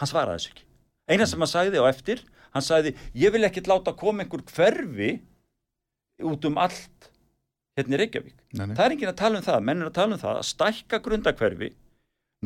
[0.00, 0.64] hann svaraði þessu ekki.
[1.06, 2.24] Eina sem hann sagði á eftir
[2.56, 5.10] hann sagði ég vil ekkert láta koma einhver hverfi
[6.26, 7.10] út um allt
[7.76, 8.36] hérna í Reykjavík.
[8.56, 10.38] Nei, nei, það er enginn að tala um það, menn er að tala um það
[10.40, 11.70] að stækka grundakverfi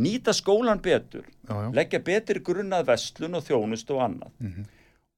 [0.00, 4.34] nýta skólan betur já, já, leggja betur grunnað vestlun og þjónust og annað.
[4.38, 4.68] Mhm,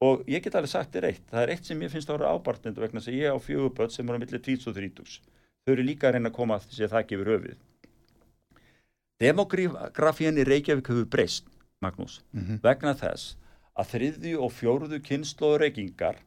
[0.02, 2.32] og ég get alveg sagt þér eitt það er eitt sem ég finnst að vera
[2.34, 5.20] ábartnind vegna að ég á fjöguböld sem eru á milli 20 og 30
[5.62, 7.60] þau eru líka að reyna að koma að þessi það gefur höfuð
[9.22, 11.46] demografían í Reykjavík hefur breyst
[11.82, 13.36] Magnús, mhm, vegna þess
[13.78, 16.20] að þriðju og fjóruðu kynnslóður reykingar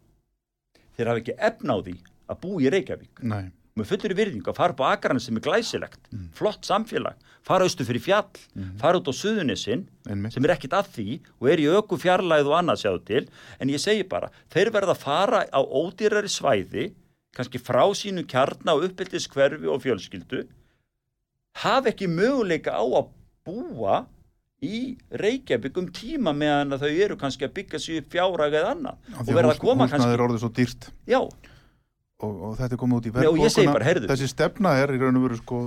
[0.95, 3.21] þeir hafa ekki efna á því að bú í Reykjavík.
[3.21, 7.65] Nei, með fullir virðingu að fara upp á Akranes sem er glæsilegt, flott samfélag fara
[7.67, 8.39] austu fyrir fjall,
[8.81, 10.33] fara út á Suðunisinn Einmitt.
[10.33, 13.23] sem er ekkit að því og er í öku fjarlæð og annað sjáðu til.
[13.61, 16.87] En ég segi bara, þeir verða að fara á ódýrari svæði
[17.35, 20.45] kannski frá sínu kjarna og uppbyldis hverfi og fjölskyldu
[21.61, 23.11] hafa ekki möguleika á að
[23.45, 24.05] búa
[24.65, 24.79] í
[25.21, 29.53] Reykjavík um tíma meðan þau eru kannski að byggja upp fjárag eða annað og verða
[29.53, 30.89] að koma kannski er orðið svo dýrt.
[31.09, 33.13] Já, og, og þetta er komið út í
[33.85, 34.09] heyrðu.
[34.11, 35.61] þessi stefna er í raun og veru sko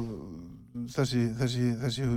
[0.96, 2.08] þessi, þessi, þessi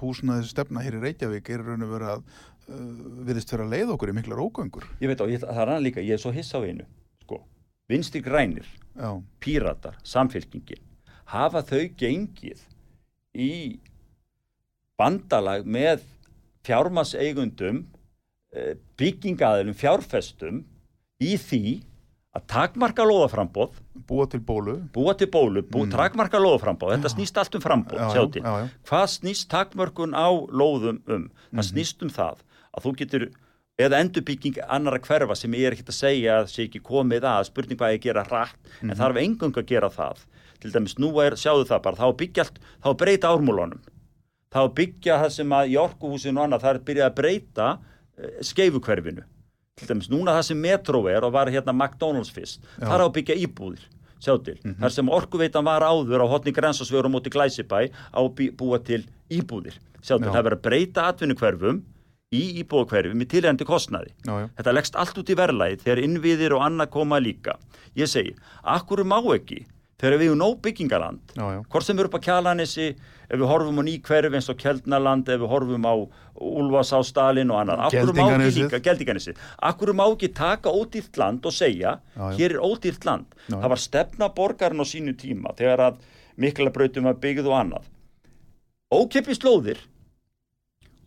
[0.00, 2.84] húsnaði stefna hér í Reykjavík er í raun og veru að uh,
[3.28, 4.86] viðist vera leið okkur í miklar ógöngur.
[5.02, 6.86] Ég veit á, ég, það er annað líka ég er svo hissa á einu,
[7.24, 7.42] sko.
[7.90, 9.10] Vinstri grænir, já,
[9.42, 10.86] píratar, samfélkingin
[11.30, 12.62] hafa þau gengið
[13.38, 13.52] í
[14.98, 16.02] bandalag með
[16.70, 17.84] fjármaseigundum
[18.98, 20.62] byggingaðilum, fjárfestum
[21.22, 21.62] í því
[22.34, 24.76] að takmarka loðaframbóð búa til bólu.
[24.94, 28.68] Búa til bólu, bú, takmarka lóðframbóð þetta snýst allt um frambóð, Já, já, já, já.
[28.86, 31.24] hvað snýst takmörkun á lóðum um?
[31.50, 31.68] Það Mhm.
[31.72, 32.38] snýst um það
[32.76, 33.30] að þú getur
[33.80, 37.46] eða endurbygging annara hverfa sem ég er ekkert að segja að sé ekki komið að
[37.50, 38.90] spurning hvað ég gera hratt Mhm.
[38.90, 40.16] en þarf engung að gera það.
[40.60, 43.80] Til dæmis nú er, sjáðu það bara, þá að byggja allt þá breyta ármúlunum
[44.50, 47.68] þá byggja það sem að í orkuhúsinu og annað það er að byrja að breyta
[48.44, 49.22] skeifukverfinu.
[49.80, 52.84] Til dæmis núna það sem Metro er og var hérna McDonalds fyrst Já.
[52.88, 53.84] það er á að byggja íbúðir.
[54.20, 54.74] Sjá til, Mhm.
[54.82, 59.06] þar sem orkuveitan var áður á hotni grensasvegur og móti glæsibæ á að búa til
[59.30, 59.78] íbúðir.
[60.02, 60.32] Sjá til, Já.
[60.34, 61.82] það verður að breyta atvinnukverfum
[62.32, 64.12] í íbúðakverfum í tilhengandi kostnaði.
[64.26, 67.56] Já, þetta leggst allt út í verðlæði þegar innviðir og annað koma líka.
[67.96, 69.64] Ég segi, akkur má ekki
[70.00, 71.60] þegar við erum nóg byggingaland já, já.
[71.68, 72.86] hvort sem við erum upp á Kjalanissi
[73.30, 75.94] ef við horfum á ný hverfi eins og Kjeldnaland ef við horfum á
[76.40, 79.34] Úlfasá Stalin og annað, akkur má ekki líka Geldinganissi,
[79.68, 83.28] akkur má ekki taka ódýrt land og segja, Já, hér er ódýrt land.
[83.50, 86.00] Það var stefna borgarinn á sínu tíma þegar að
[86.40, 87.90] mikla brautum var byggð og annað.
[88.90, 89.84] Ókeppi slóðir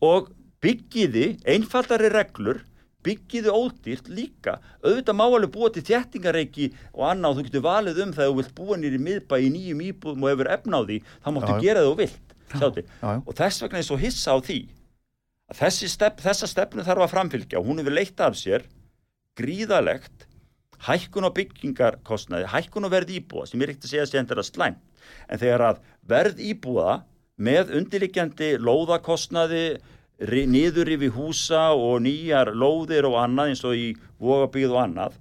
[0.05, 0.29] og
[0.63, 2.61] byggiði einfaldari reglur
[3.05, 4.57] byggiði ódýrt líka.
[4.83, 8.33] Auðvitað má alveg búa til þjættingareiki og annað og þú getur valið um það og
[8.33, 11.57] þú vilt búa nýri miðbæ í nýjum íbúðum og hefur efna á því þá máttu
[11.63, 12.35] gera það og vilt
[13.25, 14.59] og þess vegna er svo hissa á því
[15.51, 17.59] að þessi step, þessa stefnu þarf að framfylgja.
[17.59, 18.67] Og hún hefur leitt af sér
[19.39, 20.27] gríðalegt
[20.83, 24.41] hækkun á byggingarkostnaði, hækkun á verð íbúða sem er ekkert að segja að segja endur
[24.41, 24.77] að slæm
[25.29, 26.95] en þegar að verð íbúða
[27.43, 29.63] með undirliggjandi lóðakostnaði
[30.31, 33.89] ri- niður yfir húsa og nýjar lóðir og annað eins og í
[34.23, 35.19] vogabíð og annað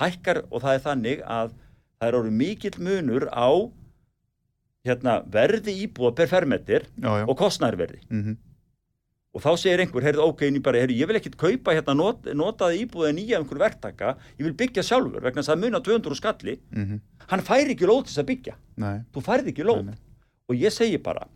[0.00, 1.52] hækkar og það er þannig að
[2.00, 3.48] það er orðið mikill munur á
[4.86, 6.86] hérna, verði íbúða per fermetir
[7.28, 8.36] og kostnæðarverði Mhm.
[9.34, 12.82] og þá segir einhver, heyrðu, ok, bara, heyrðu, ég vil ekkit kaupa hérna not, notaði
[12.84, 17.00] íbúðið nýja einhver verktaka, ég vil byggja sjálfur vegna það muna 200 skalli Mhm.
[17.28, 19.94] hann færi ekki lóð til þess að byggja Nei, þú færði ekki lóð nei.
[20.48, 21.26] og ég segi bara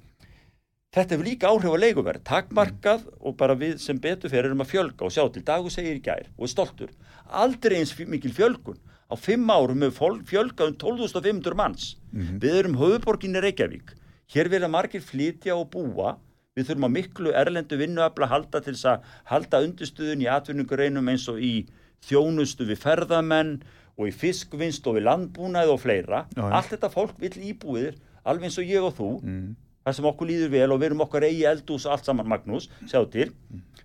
[0.96, 4.72] þetta hefur líka áhrif á leiguverð takmarkað og bara við sem betur fyrir erum að
[4.72, 5.04] fjölga.
[5.04, 6.92] Og sjá til dagu segir í gær og er stoltur,
[7.28, 8.80] aldrei eins mikil fjölgun.
[9.06, 11.96] Á fimm árum hefur fjölgað um 12.500 manns.
[12.12, 12.40] Mhm.
[12.40, 13.92] við erum höfuborginni Reykjavík.
[14.32, 16.16] Hér vilja margir flytja og búa.
[16.56, 21.28] Við þurfum að miklu erlendu vinnuafla halda til þess að halda undirstuðun í atvinningureinum eins
[21.28, 21.66] og í
[22.08, 23.60] þjónustu við ferðamenn
[23.96, 26.24] og í fiskvinst og við landbúnaði og fleira.
[26.36, 29.10] Allt þetta fólk vill íbúið alveg eins og ég og þú.
[29.22, 29.56] Mhm.
[29.86, 33.04] Þar sem okkur líður vel og við erum okkar eigi eldús allt saman Magnús, sjá
[33.06, 33.28] til.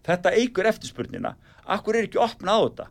[0.02, 1.36] Þetta eigur eftirspurnina.
[1.70, 2.88] Akkur er ekki opnað á þetta?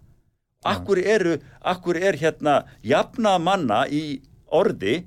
[0.71, 1.35] Akkur eru,
[1.73, 5.01] akkur er hérna jafna manna í orði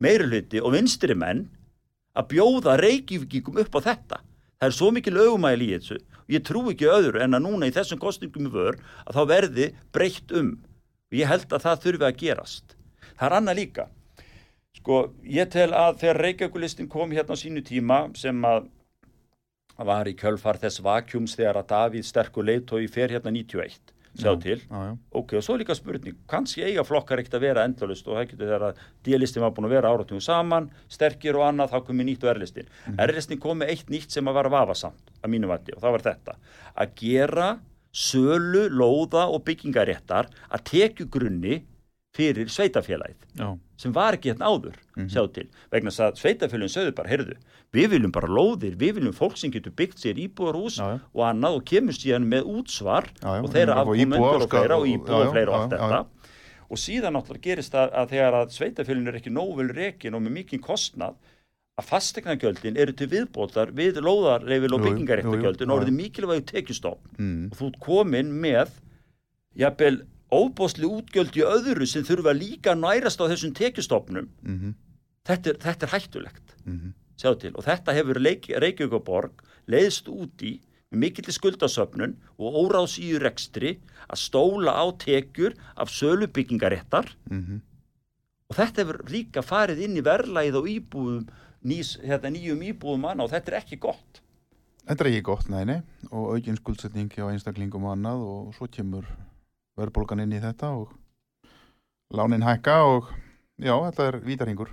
[0.00, 1.44] meiruluti og vinstri menn
[2.16, 4.22] að bjóða reykjvíkingum upp á þetta?
[4.56, 6.00] Það er svo mikil augumæli í þessu.
[6.24, 9.72] Og ég trú ekki öðru en að núna í þessum kostningum vör að þá verði
[9.92, 10.54] breytt um.
[11.12, 12.78] Og ég held að það þurfi að gerast.
[13.18, 13.90] Það er annað líka
[14.82, 18.64] Sko, ég tel að þegar Reykjavíkulistin kom hérna á sínu tíma sem að
[19.86, 24.40] var í kjölfar þess vakjums þegar að Davíð sterkur leitói fer hérna 91, sjá Já,
[24.42, 24.58] til.
[24.58, 24.96] Já, já.
[25.20, 28.50] Ok, og svo líka spurning, kannski eiga flokkar ekkert að vera endalust og það getur
[28.50, 32.26] þegar að díalistin var búin að vera áratugum saman, sterkir og annað, þá komið nýtt
[32.26, 32.70] og erlistin.
[32.90, 33.00] Mm.
[33.06, 36.08] Erlistin kom með eitt nýtt sem að var vafasamt að mínu vati og það var
[36.10, 36.40] þetta,
[36.74, 37.52] að gera
[37.92, 41.62] sölu, lóða og byggingaréttar að tekju grunni
[42.16, 44.76] fyrir sveitafélagið sem var ekki hérna áður,
[45.10, 47.36] sjá til vegna að sveitafélagin sögðu bara, heyrðu
[47.72, 51.00] við viljum bara lóðir, við viljum fólk sem getur byggt sér já.
[51.00, 54.88] og annað og kemur síðan með útsvar Já, já, og þeirra afkomendur og fleira og
[54.92, 56.02] íbúð og fleira og allt þetta.
[56.68, 60.24] og síðan náttúrulega gerist það að þegar að sveitafélagin er ekki nógu vel rekin og
[60.26, 61.16] með mikinn kostnað
[61.80, 67.14] að fastegnagjöldin eru til viðbótar við lóðarleifil og byggingaréttagjöldin og orðið mikilvæg tekjustofn.
[67.16, 67.44] Mm.
[67.48, 68.74] og þú komin með
[69.56, 74.30] jafnvel óbóðsli útgjöld í öðru sem þurfa líka nærast á þessum tekjustofnum.
[74.42, 74.74] Mhm,
[75.28, 76.54] þetta er, þetta er hættulegt.
[76.64, 77.52] Mhm, sjá til.
[77.54, 80.58] Og þetta hefur Reykjavík og Borg leiðst út í
[80.92, 83.76] með mikill skuldasöfnun og óráðsýður rekstri
[84.08, 87.62] að stóla á tekjur af sölu byggingaréttar mhm.
[88.50, 91.24] og þetta hefur líka farið inn í verðlæð og íbúðum
[91.64, 94.20] nýs, hérna, nýjum íbúðum manna og þetta er ekki gott.
[94.82, 95.78] Þetta er ekki gott, nei,
[96.10, 99.06] og aukin skuldsetning hjá einstaklingum og annað og svo kemur
[99.82, 100.94] verðbólgan inn í þetta og
[102.14, 103.12] lánin hækka og
[103.58, 104.72] já, þetta er vítarhingur.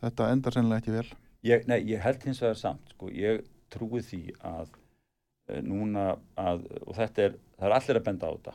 [0.00, 1.08] Þetta endar sennilega ekki vel.
[1.44, 4.72] ég, nei, ég held hins vegar samt sko, ég trúi því að
[5.48, 8.54] e, núna að og þetta er, það er allir að benda á þetta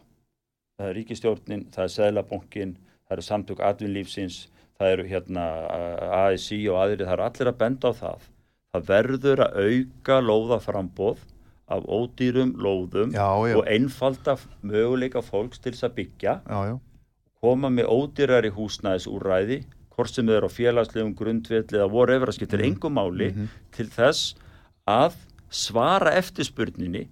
[0.75, 4.39] það er ríkistjórnin, það er Seðlabankin það eru samtök atvinnlífsins
[4.75, 5.45] það eru hérna
[6.25, 8.27] ASI og aðri, það eru allir að benda á það
[8.75, 11.23] það verður að auka lóðaframbóð
[11.67, 16.33] af ódýrum lóðum Já, já, og einfalda möguleika fólks til þess að byggja.
[16.45, 16.79] Já, já,
[17.41, 19.63] koma með ódýrari húsnæðisúræði
[19.95, 22.65] hvort sem þau eru á félagslegum grundvill eða voru efra skiptir Mhm.
[22.73, 23.47] engum máli Mhm.
[23.71, 24.35] til þess
[24.87, 25.13] að
[25.49, 27.07] svara eftirspurninni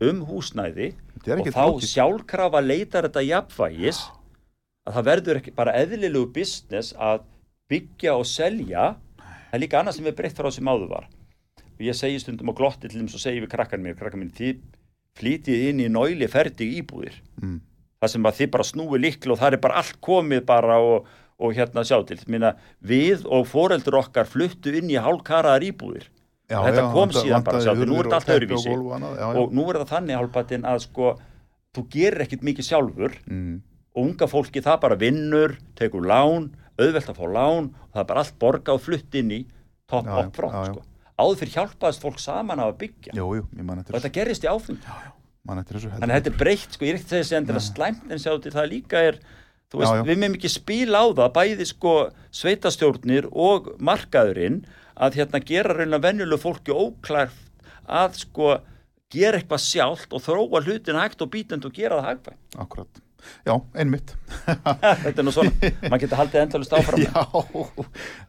[0.00, 0.94] um húsnæði
[1.26, 1.88] og þá flókið.
[1.94, 4.00] sjálfkrafa leitar þetta jafnvægis
[4.86, 7.20] að það verður ekki bara eðlilegu business að
[7.70, 8.96] byggja og selja.
[9.18, 11.06] Það er líka annað sem er breytt frá sem áður var
[11.80, 14.34] og ég segi stundum á glotti til þeim svo segi við krakkan mér, krakkan mér
[14.36, 14.60] þið
[15.18, 17.60] flítið inn í náli ferdig íbúðir Mm.
[18.02, 21.06] það sem að þið bara snúi líklu og það er bara allt komið bara og,
[21.40, 26.06] og hérna sjá til Minna, við og foreldur okkar fluttu inn í hálfkaraðar íbúðir
[26.50, 28.70] Já, þetta já, kom síðan bara, sjáðu, nú er þetta allt öðruvísi.
[28.74, 31.10] og annað, já, og nú er það þannig hálfbatinn að sko
[31.76, 33.60] þú gerir ekkit mikið sjálfur Mm.
[33.94, 38.08] og unga fólki það bara vinnur tekur lán, auðvelt að fá lán og það er
[38.10, 39.40] bara allt borga og flutt inn í
[39.88, 40.72] top Já, já, up front já, já.
[40.74, 40.82] sko.
[41.20, 43.16] Áður fyrir hjálpaðist fólk saman á að byggja.
[43.16, 44.80] Jú, jú, og þetta gerist í áfengi
[45.46, 48.10] þannig að þetta er breytt, sko, ég er ekki að segja að þetta er slæmt
[48.12, 49.18] en sjá til það líka er
[49.72, 51.94] veist, Já, við meðum ekki spila á það bæði sko
[52.40, 54.60] sveitastjórnir og markaðurinn
[55.00, 58.56] að hérna gera raun að venjulegu fólki óklært að sko
[59.10, 63.00] gera eitthvað sjálft og þróa hlutin hægt og bítend og gera það hægvægt Akkurat,
[63.48, 64.14] já, einmitt.
[65.04, 67.02] Þetta er nú svona, maður getur haldið endalust áfram.
[67.06, 67.24] Já,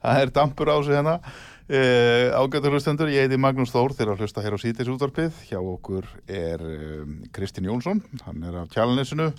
[0.01, 1.19] það er dampur á sig hérna
[1.69, 5.59] uh, Ágættur hlustendur, ég heiti Magnús Þór þegar að hlusta hér á sítis útvarpið hjá
[5.59, 9.29] okkur er um, Kristinn Jónsson hann er af kjálnesinu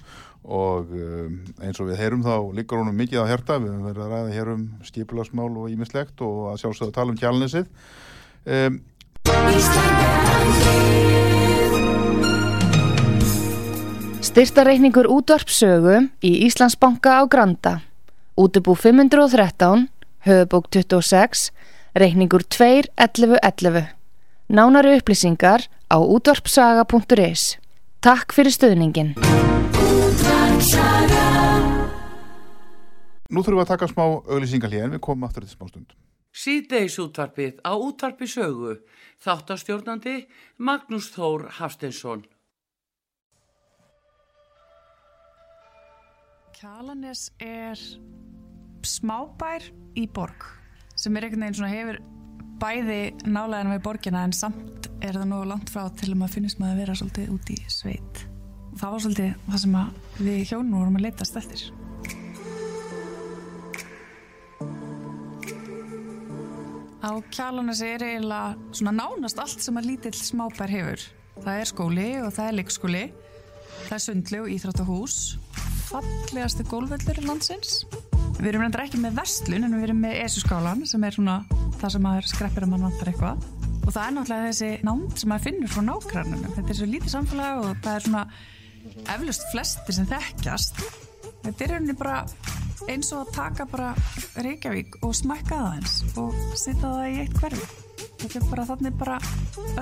[0.43, 4.05] og um, eins og við heyrum þá liggur honum mikið á herta, við höfum verið
[4.07, 7.67] að ræða hér um skipulasmál og ímislegt og að sjálfsögða að tala um kjálnesið
[8.47, 8.81] um,
[14.33, 17.83] Styrtareikningur útvarpsögu í Íslandsbanka á Granda.
[18.33, 19.91] Útubú 513,
[20.25, 21.51] höfubók 26,
[21.95, 23.93] reikningur 2.11.11.
[24.53, 27.57] Nánari upplýsingar á útvarpsaga.is.
[28.03, 29.15] Takk fyrir stöðningin.
[33.33, 35.93] Nú þurfum við að taka smá auglýsingalíð en við komum aftur til smá stund
[36.33, 38.79] Síðdeis útvarpið á útvarpi sögu.
[39.21, 40.25] Þáttastjórnandi
[40.57, 42.25] Magnús Þór Hafsteinsson.
[46.57, 47.77] Kjalanes er
[48.87, 50.62] smábær í borg
[51.03, 52.01] sem er einhvern veginn svona hefur
[52.63, 56.61] bæði nálæðina við borgina en samt er það nú langt frá til að maður finnist
[56.61, 58.21] maður að vera svolítið út í sveit.
[58.73, 59.79] Og það var svolítið það sem
[60.23, 61.65] við hjónum vorum að leitast eftir.
[67.03, 71.03] Á Kjalanesi er eiginlega svona nánast allt sem að lítill smábær hefur.
[71.43, 73.03] Það er skóli og það er leikskóli,
[73.89, 75.19] það er sundlu og íþróttahús,
[75.91, 77.81] fallegasti gólvöllur í landsins.
[78.39, 81.37] Við erum reyndar ekki með vestlun en við erum með esuskálan sem er svona
[81.81, 83.45] það sem maður skreppir að mann vantar eitthvað.
[83.83, 86.49] Og það er náttúrulega þessi nánd sem maður finnur frá nákvæmnum.
[86.57, 88.25] Þetta er svo lítið samfélag og það er svona
[89.15, 90.83] eflust flestir sem þekkjast.
[91.43, 92.21] Þetta er rauninni bara
[92.91, 93.93] eins og að taka bara
[94.43, 97.69] Reykjavík og smækka það eins og setja það í eitt hverfi.
[98.23, 99.21] Þetta er bara þannig bara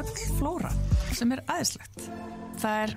[0.00, 0.72] öll flóra
[1.16, 2.06] sem er aðeinslegt.
[2.60, 2.94] Það er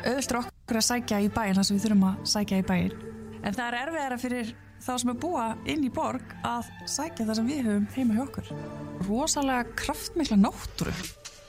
[0.00, 3.09] auðvitað okkur að sækja í bæin þar sem við þurfum að sækja í bæin.
[3.40, 7.38] En það er erfiðara fyrir þá sem er búa inn í borg að sækja það
[7.38, 8.52] sem við höfum heima hjá okkur.
[9.08, 10.94] Rosalega kraftmikla náttúru.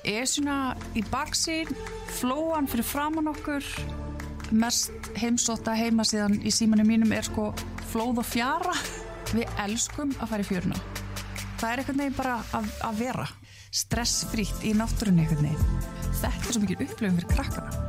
[0.07, 1.69] Esuna í baksín,
[2.17, 3.65] flóan fyrir framann okkur,
[4.51, 7.51] mest heimsóta heimasíðan í símanum mínum er sko
[7.91, 8.73] flóð og fjara.
[9.31, 10.81] Við elskum að fara í fjöruna.
[11.61, 13.29] Það er einhvern veginn bara að, að vera
[13.71, 15.87] stressfrítt í náttúrunni einhvern veginn.
[16.21, 17.80] Þetta er svo mikið upplifum fyrir krakkana.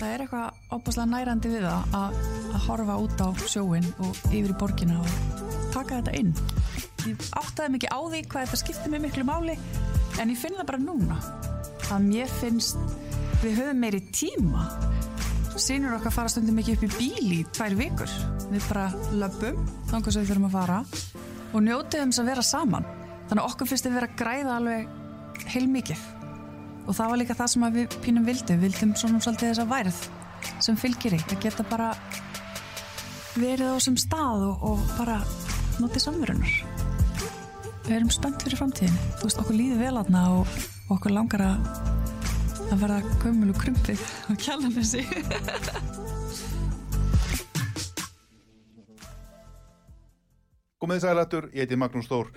[0.00, 4.54] Það er eitthvað opaslega nærandi við það að, að horfa út á sjóin og yfir
[4.54, 5.42] í borgina og
[5.74, 6.32] taka þetta inn.
[7.04, 9.58] Ég áttaði mikið á því hvað þetta skiptir mig miklu máli
[10.20, 11.20] en ég finn það bara núna
[11.90, 12.80] að mér finnst
[13.44, 14.68] við höfum meiri tíma
[15.60, 18.12] sínur okkar fara stundum ekki upp í bíl í tvær vikur.
[18.50, 18.86] Við bara
[19.20, 19.58] löpum,
[19.90, 20.78] þannig sem við þurfum að fara
[21.50, 22.88] og njótið um þess að vera saman.
[23.28, 26.06] Þannig að okkur finnst við vera að græða alveg heil mikið.
[26.90, 28.56] Og það var líka það sem við pínum vildum.
[28.64, 29.98] Vildum svona svolítið þess að værið
[30.66, 31.18] sem fylgir í.
[31.22, 31.90] Það geta bara
[33.38, 35.20] verið á sem stað og, og bara
[35.78, 36.56] notið samverunar.
[37.84, 38.96] Við erum spennt fyrir framtíðin.
[39.20, 40.56] Þú veist, okkur líður vel aðna og,
[40.88, 41.68] og okkur langar að,
[42.66, 45.04] að verða gömul og krumpið á kjallanessi.
[50.82, 52.34] Gómið sælættur, ég heiti Magnús Stór.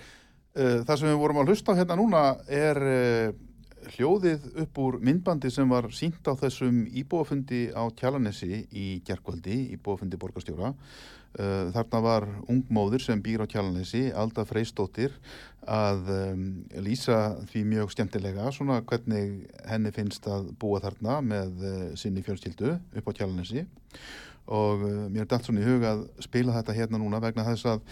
[0.53, 2.23] Uh, Það sem við vorum að hlusta hérna núna
[2.53, 3.33] er uh,
[3.95, 10.19] hljóðið upp úr myndbandi sem var sínt á þessum íbúafundi á Kjallanessi í gerkvöldi, íbúafundi
[10.21, 10.73] borgarstjóra.
[11.33, 15.15] Uh, Þarna var ungmóður sem býr á Kjallanessi, Alda Freystóttir,
[15.65, 16.43] að um,
[16.85, 22.75] lýsa því mjög skemmtilega svona hvernig henni finnst að búa þarna með uh, sinni fjölskyldu
[22.77, 23.65] upp á Kjallanessi
[24.51, 27.69] og uh, mér er dælt svona í hug að spila þetta hérna núna vegna þess
[27.71, 27.85] að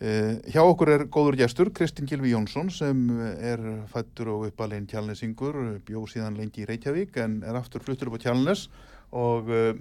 [0.00, 3.04] uh, hjá okkur er góður gestur Kristinn Gilvi Jónsson sem
[3.38, 8.18] er fættur og uppalinn Kjálnesingur, bjóð síðan lengi í Reykjavík en er aftur fluttur upp
[8.20, 8.68] á Kjálnes
[9.12, 9.72] og uh,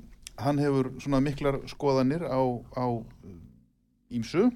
[0.42, 2.42] hann hefur svona miklar skoðanir á,
[2.78, 2.86] á
[4.14, 4.50] ímsu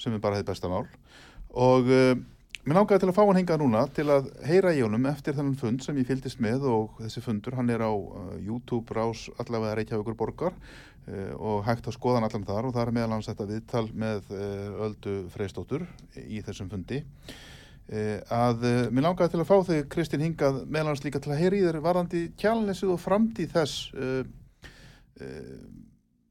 [0.00, 0.86] sem er bara hefði besta mál.
[1.50, 2.12] Og uh,
[2.64, 5.58] mér langaði til að fá hann hengað núna til að heyra í honum eftir þennan
[5.60, 7.92] fund sem ég fylgdist með og þessi fundur, hann er á
[8.38, 10.56] YouTube rás allavega Reykjavíkur borgar
[11.38, 14.34] og hægt að skoða hann allan þar og það er meðal hans þetta viðtal með
[14.34, 15.86] uh, Öldu Freystóttur
[16.20, 17.00] í þessum fundi.
[17.90, 21.40] Uh, að mér langaði til að fá þig Kristinn hingað meðal hans líka til að
[21.42, 23.96] heyra í þér varðandi kjálnesið og framtíð þess.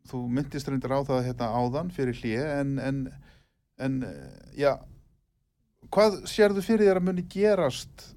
[0.09, 3.03] Þú myndist reyndir á það hérna áðan fyrir hlje en, en,
[3.77, 3.99] en
[4.57, 4.71] já
[5.93, 8.07] hvað sérðu fyrir þér að muni gerast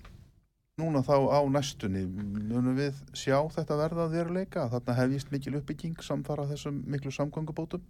[0.80, 4.68] núna þá á næstunni munum við sjá þetta verða að veruleika?
[4.72, 7.82] Þarna hefjist mikil uppbygging samfara þessum miklu samgöngubótum?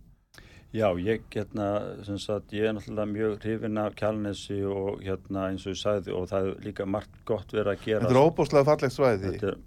[0.73, 1.67] Já, ég, hérna,
[2.07, 6.15] sem sagt, ég er náttúrulega mjög hrifin af kjálnesi og hérna eins og ég sagði
[6.17, 8.07] og það er líka margt gott verið að gera.
[8.07, 9.35] Þetta er óbúslega fallegt svæði.
[9.35, 9.59] Þetta er,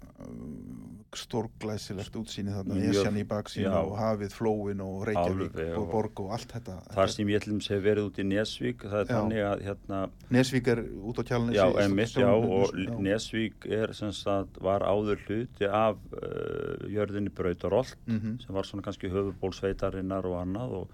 [1.20, 3.72] stórglæsilegt útsýni þarna Esjan í baksín já.
[3.80, 7.60] og hafið, flóin og Reykjavík Alveg, og borg og allt þetta þar sem ég ætlum
[7.64, 9.14] sé verið út í Nesvík, það er Já.
[9.16, 10.00] þannig að hérna,
[10.36, 12.98] Nesvík er út á kjálnesi já, emitt, já, og já.
[13.08, 18.38] Nesvík er sem sagt, var áður hluti af uh, jörðinni Brautarolt Mhm.
[18.44, 20.88] sem var svona kannski höfubólsveitarinnar og annað og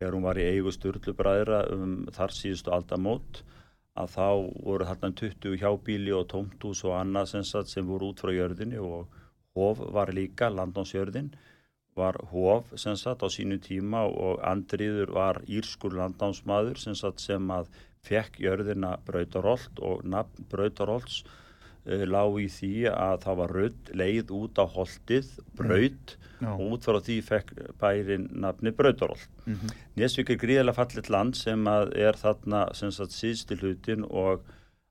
[0.00, 3.42] þegar hún var í eigu Sturlubræðra um þar síðustu aldamót
[3.94, 4.28] að þá
[4.64, 9.06] voru þarna 20 hjábíli og tómtús og annað sem, sem voru út frá jörðinni og
[9.56, 11.32] hof var líka, landnámsjörðin
[11.96, 17.50] var hof sem sagt á sínu tíma og Andriður var írskur landnámsmaður sem sagt sem
[17.52, 17.68] að
[18.06, 24.32] fekk jörðina Brautarolt og nafn Brautarolts uh, lág í því að það var rödd leið
[24.38, 25.28] út á holtið,
[25.58, 26.48] braut Já.
[26.54, 29.28] og út frá því fekk bærin nafni Brautarolt.
[29.44, 29.76] Mhm.
[30.00, 34.42] Nesvík er gríðilega fallit land sem að er þarna sem sagt síðsti hlutin og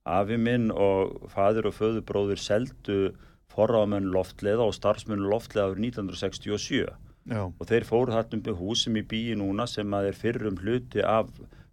[0.06, 3.12] afi minn og fadir og föðubróðir seldu
[3.52, 8.98] forráðamenn loftleða og starfsmenn loftleða árið 1967 já, og þeir fóru þarna um hús sem
[8.98, 11.32] í bíi núna sem að er fyrrum hluti af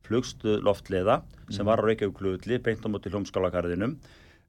[0.08, 1.20] flugstuð loftleða
[1.52, 3.98] sem var á Reykjavík klugulli beint á móti hljómskálagarðinum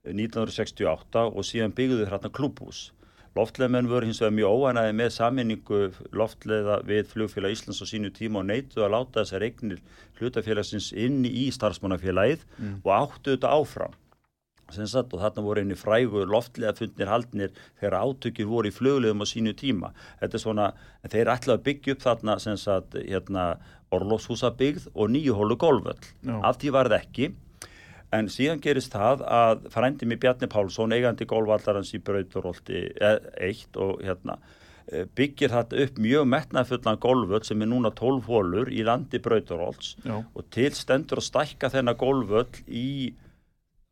[0.07, 2.89] 1968 og síðan byggðu þeir hérna klúbhús.
[3.37, 5.79] Loftleðmenn voru hins vegar mjög óanæði með saminningu
[6.17, 9.83] loftleða við flugfélag Íslands á sínu tíma og neituð að láta þessar eignir
[10.17, 12.45] hlutafélagsins inn í starfsmannafélagið
[12.81, 13.93] og áttu þetta áfram.
[14.69, 17.51] Sagt, og þarna voru einni frægu loftlega fundnir haldnir
[17.81, 19.91] þegar átökir voru í fluglegum á sínu tíma.
[20.21, 20.71] Þetta er svona,
[21.09, 23.45] þeir ætlaði að byggja upp þarna sagt, hérna,
[23.89, 26.09] Orlófshúsabyggð og nýjuhólu golföll.
[26.21, 26.35] Já.
[26.45, 27.31] Af því var það ekki.
[28.13, 34.01] En síðan gerist það að frændi mig Bjarni Pálsson, eigandi golfvallarans í Brauturólti 1 og
[34.01, 34.39] hérna,
[34.91, 39.95] eh, byggir þetta upp mjög metnaðfullan golföll sem er núna 12 hólur í landi Brauturólts
[40.03, 43.13] já, og til stendur að stækka þennan golföll í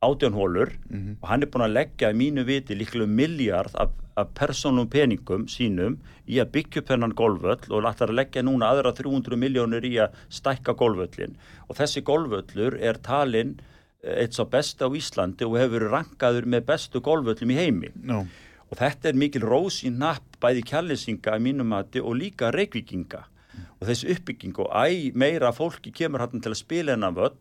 [0.07, 1.17] átjánhólur Mhm.
[1.21, 5.45] og hann er búin að leggja í mínu viti líklega miljard af, af persónum peningum
[5.47, 5.97] sínum
[6.27, 9.95] í að byggja upp þennan golföll og lættar að leggja núna aðra 300 miljónir í
[10.01, 11.35] að stækka golföllin
[11.69, 13.57] og þessi golföllur er talinn
[14.03, 17.89] eh, eitt svo besta á Íslandi og hefur rankaður með bestu golföllum í heimi.
[18.05, 18.25] Já,
[18.69, 23.23] og þetta er mikil rós í napp bæði kjallisinga í mínum mati og líka reykvíkinga.
[23.81, 27.33] Og þessi uppbygging og æ meira fólki kemur hann til að spila hennan völl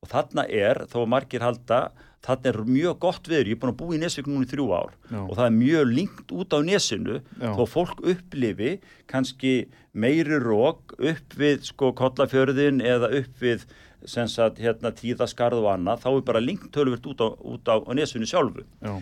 [0.00, 1.80] og þarna er, þó að margir halda
[2.24, 4.66] þarna er mjög gott viður, ég er búin að búa í Nesvík núna í þrjú
[4.72, 5.18] ár Já.
[5.20, 7.50] og það er mjög linkt út á Nesinu Já.
[7.58, 8.72] þó fólk upplifi
[9.12, 9.52] kannski
[9.92, 13.64] meiri rók upp við sko kollafjörðin eða upp við
[14.08, 17.76] sem sagt hérna tíðaskarð og annað, þá er bara linkt tölvöld út á, út á,
[17.84, 18.64] á Nesinu sjálfu.
[18.80, 18.96] Já,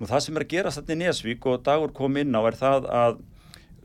[0.00, 2.56] Nú það sem er að gerast þetta í Nesvík og dagur kom inn á er
[2.58, 3.20] það að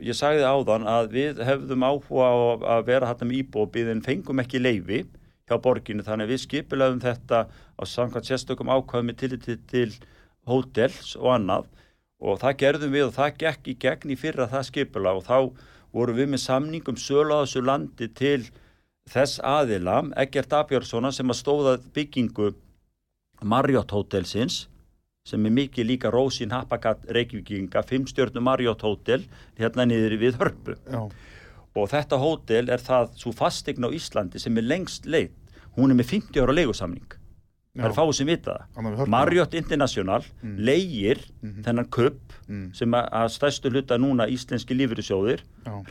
[0.04, 2.28] ég sagði áðan að við hefðum áhuga
[2.76, 5.04] að vera hættam íbúið en fengum ekki leifi
[5.48, 6.04] hjá borginu.
[6.06, 9.90] Þannig við skipilegum þetta á samkvæmt sérstökum ákvæðum til, til, til
[10.48, 11.68] hótels og annað.
[12.18, 15.38] Og það gerðum við og það gekk í gegn í fyrra það skipilag og þá
[15.94, 18.40] vorum við með samningum sölu á þessu landi til
[19.08, 22.50] þess aðila, Egert Abjörnssona sem að stóða byggingu
[23.40, 24.66] Marriott hótelsins
[25.28, 29.26] sem er mikið líka Rósin Happagat Reykjavíkinga, fimmstjörnum Marriott hótel
[29.58, 30.76] hérna niður við hörpu.
[30.88, 31.02] Já.
[31.82, 35.34] Og þetta hótel er það svo fastegn á Íslandi sem er lengst leitt
[35.78, 37.16] hún er með 50 ára leigusamning
[37.78, 39.08] það er fáið sem vita það.
[39.12, 40.56] Marriott International mm.
[40.58, 41.20] leigir
[41.62, 42.70] þennan kupp Mm.
[42.72, 45.42] sem að, stærstu hluta núna íslenski lífyrirsjóðir.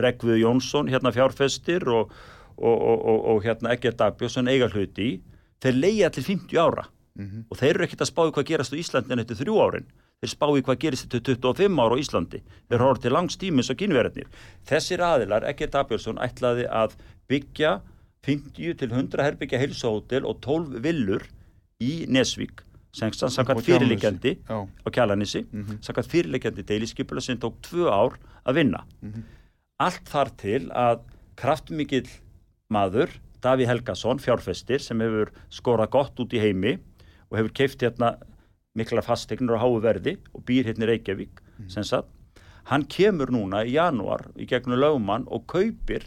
[0.01, 2.09] Rekvið Jónsson, hérna fjárfestir og,
[2.57, 5.19] og, og, og, og hérna Egert Dagbjörnsson eiga hluti
[5.61, 7.45] þeir leigja til 50 ára Mhm.
[7.49, 9.85] og þeir eru ekkert að spáði hvað gerast á Íslandi en eftir þrjú árin
[10.21, 12.39] þeir spáði hvað gerist til 25 ára á Íslandi.
[12.69, 14.29] Þeir horfður til langs tímins og kynverðnir
[14.67, 16.95] þessir aðilar, Egert Dagbjörnsson ætlaði að
[17.29, 17.73] byggja
[18.27, 21.27] 50 til 100 herbyggja heilsuhótel og 12 villur
[21.83, 22.63] í Nesvík
[22.97, 23.67] sem Á samkvæmt
[24.49, 24.57] Já.
[24.65, 25.43] á kjalanissi,
[25.85, 28.81] samkvæmt fyrirleggjandi deiliskypula sem tók tvö ár að vinna.
[29.77, 31.03] Allt þar til að
[31.37, 32.07] kraftmikill
[32.73, 33.11] maður,
[33.43, 36.79] Daví Helgason, fjárfestir, sem hefur skorað gott út í heimi
[37.29, 38.15] og hefur keift hérna
[38.77, 42.07] mikla fastegnur á háu verði og býr hérna í Reykjavík, sem sagt,
[42.69, 46.05] hann kemur núna í janúar í gegnum lögumann og kaupir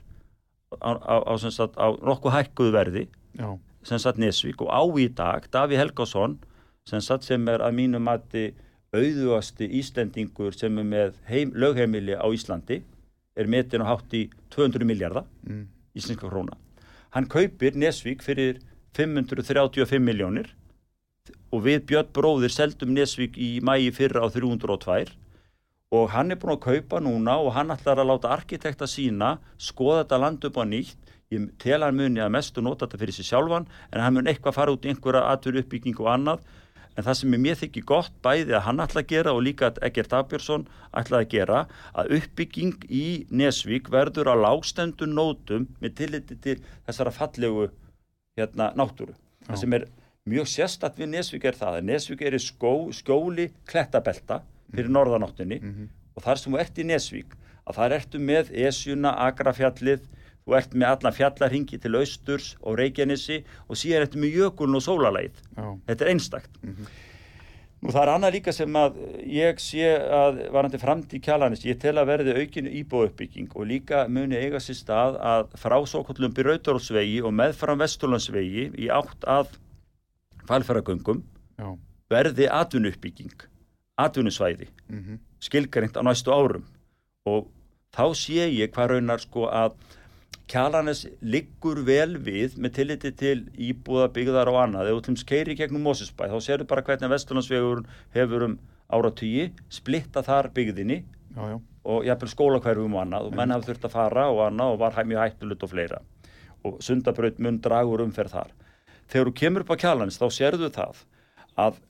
[0.79, 3.05] á, á, á, sagt, á nokkuð hækkuðu verði
[3.39, 3.59] Já.
[3.83, 4.61] sem sagt Nesvík.
[4.62, 6.39] Og á í dag Daví Helgásson
[6.87, 8.51] sem sagt sem er að mínu mati
[8.95, 12.81] auðugasti Íslendingur sem er með heim, lögheimili á Íslandi
[13.39, 15.66] er metin á hátt í 200 miljardar Mm.
[15.97, 16.57] íslenska króna.
[17.11, 18.61] Hann kaupir Nesvík fyrir
[18.95, 20.51] 535 miljónir
[21.51, 25.17] og við Björn bróðir seldum Nesvík í mægi fyrra á 302
[25.91, 30.05] og hann er búin að kaupa núna og hann ætlar að láta arkitekta sína skoða
[30.05, 31.17] þetta land upp á nýtt.
[31.31, 34.57] Ég tel hann muni að mestu nota þetta fyrir sig sjálfan en hann mun eitthvað
[34.57, 36.47] fara út í einhverja atur uppbygging og annað.
[36.99, 39.71] En það sem er mér þykir gott bæði að hann ætla að gera og líka
[39.71, 40.67] að Egert Abjörnsson
[41.01, 41.61] ætla að gera
[41.95, 47.71] að uppbygging í Nesvík verður á lágstendun nótum með tilliti til þessara fallegu
[48.39, 49.15] hérna náttúru.
[49.47, 49.87] Það sem er
[50.31, 55.61] mjög sérstatt við Nesvík er það að Nesvík er í skó, skóli klettabelta fyrir norðanáttunni
[56.16, 60.09] og þar sem þú ert í Nesvík að þar ertu með Esjuna, Agrafjallið
[60.41, 64.83] þú ert með alla fjallarhingi til austurs og Reykjanesi og síðan ertu með jökuln og
[64.83, 65.66] sólalæð Já.
[65.87, 66.61] þetta er einstakt.
[67.81, 71.95] Nú það er annað líka sem að ég sé að varandi framtíð kjalanis, ég tel
[71.97, 77.33] að verði aukinu íbúuppbygging og líka muni eiga sér stað að frá svokullum Byrautorolsvegi og
[77.39, 79.55] meðfram Vesturlandsvegi í átt að
[80.51, 81.23] falfæragöngum
[81.61, 81.71] Já.
[82.11, 83.33] verði atvinnuppbygging,
[83.99, 85.19] atvinnusvæði, Mhm.
[85.41, 86.65] skilgreint á næstu árum
[87.27, 87.49] og
[87.95, 89.73] þá sé ég hvað raunar sko að
[90.51, 94.89] Kjalanes liggur vel við með tilliti til íbúða byggðar og annað.
[94.91, 97.85] Ef þú til keiri gegnum Mósesbæ þá sérðu bara hvernig Vesturlandsvegur
[98.17, 98.57] hefur um
[98.91, 101.05] áratugji, splitta þar byggðinni
[101.37, 101.61] Já, já.
[101.85, 104.91] og jafnvel skólakverfum og annað og menn hafa þurft að fara og annað og var
[105.05, 106.01] mjög hættulut og fleira
[106.65, 108.51] og sundabraut mun dragur umferð þar.
[109.11, 111.01] Þegar þú kemur upp á Kjalanes þá sérðu það
[111.59, 111.81] að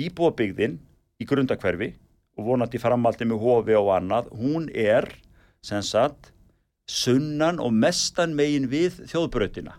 [0.00, 0.78] íbúabyggðin
[1.20, 1.90] í grundakverfi
[2.38, 5.08] og vonandi framaldi með hofi og annað, hún er
[5.62, 6.30] sem sagt
[6.90, 9.76] sunnan og mestan megin við þjóðbrautina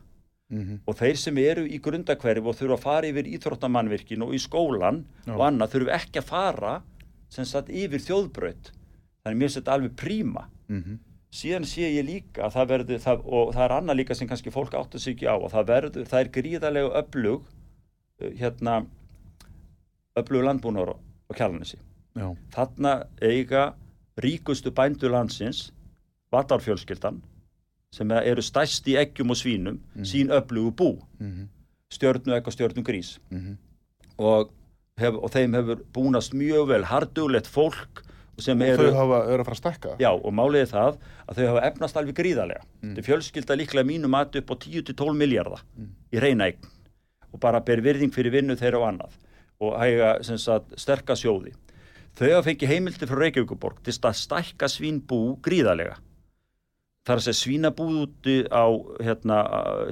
[0.52, 0.82] Mhm.
[0.86, 5.06] og þeir sem eru í grundakverfi og þurfa að fara yfir íþróttamannvirkin og í skólan
[5.26, 5.32] Já.
[5.34, 6.74] og annað þurfa ekki að fara
[7.30, 8.72] sem sagt yfir þjóðbraut
[9.24, 11.00] þannig mér þetta alveg príma Mhm.
[11.32, 14.52] Síðan sé ég líka að það verður það, og það er annað líka sem kannski
[14.52, 18.82] fólk áttu sig ekki á og það verður, það er gríðarlega öflug uh, hérna
[20.20, 21.80] öflug landbúnar á kjalanissi
[22.52, 23.74] þarna eiga
[24.20, 25.70] ríkustu bændu landsins
[26.32, 27.22] vatárfjölskyldan
[27.92, 30.90] sem eru stærst í eggjum og svínum sín öflugu bú.
[31.20, 31.50] Mhm.
[31.92, 33.20] stjörnu egg og stjörnu grís.
[33.30, 33.58] Mhm.
[34.18, 34.52] og,
[34.98, 38.04] hef, og þeim hefur búnast mjög vel hardulegt fólk
[38.40, 39.96] Og eru þau hafa, eru að fara að stekka?
[40.02, 42.68] Já, og málið er það að þau hafa efnast alveg gríðarlega.
[42.82, 42.94] Mm.
[42.98, 45.66] Er fjölskylda líklega mínu mati upp á 10-12 miljardar
[46.12, 46.70] í reyna eign
[47.32, 49.20] og bara ber virðing fyrir vinnu þeirra og annað
[49.62, 50.16] og hæga
[50.80, 51.54] sterka sjóði.
[52.18, 56.00] Þau hafa fengið heimildi frá Reykjavíkuborg til að stækka svínbú gríðarlega.
[57.02, 58.66] Það er að segja svínabúð úti á
[59.02, 59.38] hérna,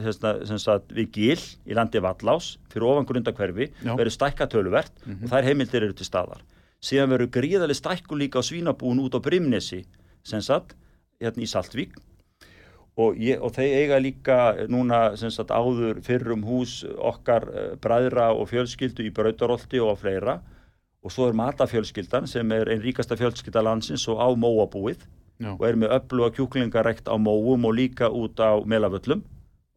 [0.05, 3.95] hérna við Gil í landi Vallás fyrir ofan grundakverfi Já.
[3.95, 6.43] verður stækka töluvert og þær heimildir eru til staðar
[6.83, 9.83] síðan verður gríðarlega stækku líka á svínabúin út á Brimnesi
[10.23, 10.75] sem sagt,
[11.19, 11.97] hérna í Saltvík
[12.99, 14.37] og, ég, og þeir eiga líka
[14.71, 19.95] núna sem sagt áður fyrrum hús okkar uh, bræðra og fjölskyldu í Brautarolti og á
[19.99, 20.35] fleira
[21.03, 25.05] og svo er matafjölskyldan sem er einn ríkasta fjölskylda landsins og á móabúið
[25.39, 25.53] Já.
[25.55, 29.23] og er með öllu að kjúklingarekt á móum og líka út á melavöllum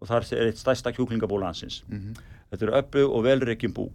[0.03, 1.85] og það er eitt stærsta kjúklingabú landsins.
[1.87, 2.17] Mhm.
[2.51, 3.87] Þetta eru öllu og velreikin bú.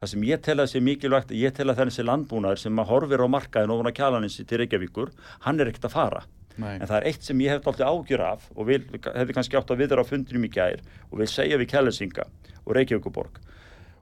[0.00, 3.20] Það sem ég tel að sé mikilvægt, ég tel að þessi landbúnaður sem að horfir
[3.20, 5.10] á markaðin ofan á kjalaninsi til Reykjavíkur,
[5.44, 6.22] hann er ekkert að fara.
[6.56, 6.78] Nei.
[6.78, 9.74] En það er eitt sem ég hef alltaf ágjur af og vil, hefði kannski átt
[9.74, 10.80] að viðra á fundinum í gær
[11.10, 12.26] og vil segja við kælesinga
[12.62, 13.36] og Reykjavíkuborg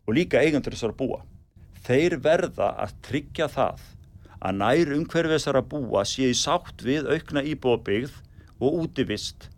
[0.07, 1.19] og líka eigendur þessar búa.
[1.83, 3.83] Þeir verða að tryggja það
[4.39, 8.23] að nær umhverfið þessara búa sé í sátt við aukna íbúabyggð
[8.63, 9.51] og útivist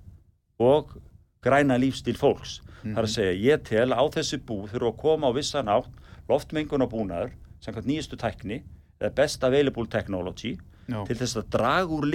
[0.57, 0.97] og
[1.45, 2.62] græna lífstíl fólks.
[2.80, 5.99] Það er að segja, ég tel á þessi bú þurfa að koma á vissan átt
[6.31, 7.33] loftmengunarbúnaður,
[7.64, 8.62] samkvæmt nýjastu tækni,
[9.01, 10.57] eða best available technology,
[10.91, 11.05] Já.
[11.07, 12.07] til þess að draga úr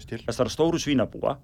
[0.00, 0.22] skil.
[0.26, 1.36] þessara stóru svínabúa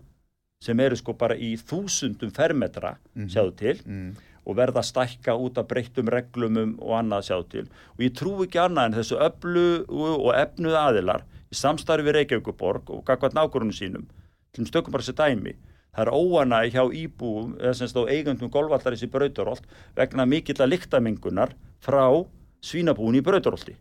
[0.62, 4.14] sem eru sko bara í þúsundum fermetra sjáðu til Mm.
[4.46, 8.32] og verða að stækka út af breyttum reglumum og annað sjáðu til og ég trú
[8.46, 13.74] ekki annað en þessu öflu og efnuð aðilar í samstarfi við Reykjavíkuborg og gagvað nákvörunum
[13.76, 14.06] sínum
[14.52, 15.54] til stökum bara þessi dæmi
[15.92, 19.66] það er óana hjá íbúum eða semst á eigundum golvallarins í Brautarolt
[19.96, 21.52] vegna mikill að lyktamengunar
[21.84, 22.06] frá
[22.64, 23.74] svínabúin í Brautarolti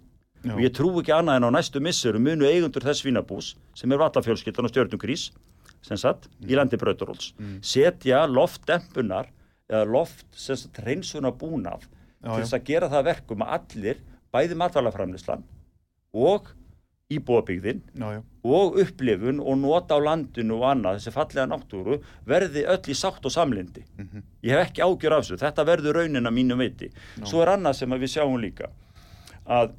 [0.44, 0.52] Já.
[0.58, 4.02] og ég trú ekki annað en á næstu missurum munu eigundur þess svínabús sem er
[4.02, 5.30] vallafjölskyldan og stjörnugrís
[5.82, 7.32] sem sagt, í landi Brautarolts
[7.64, 9.32] setja loftdempunar
[9.72, 11.88] eða loft sem sagt hreinsunar búnað
[12.20, 14.04] Já, til þess að gera það að verkum að allir
[14.36, 15.48] bæði matvælaframlislan
[16.12, 16.52] og
[18.16, 18.22] já.
[18.44, 23.26] og upplifun og nota á landinu og annað, þessi fallega náttúru verði öll í sátt
[23.26, 23.86] og samlindi
[24.44, 26.92] ég hef ekki ágjör af þessu, þetta verður raunin að mínum veiti,
[27.24, 28.72] svo er annað sem við sjáum líka
[29.46, 29.74] að,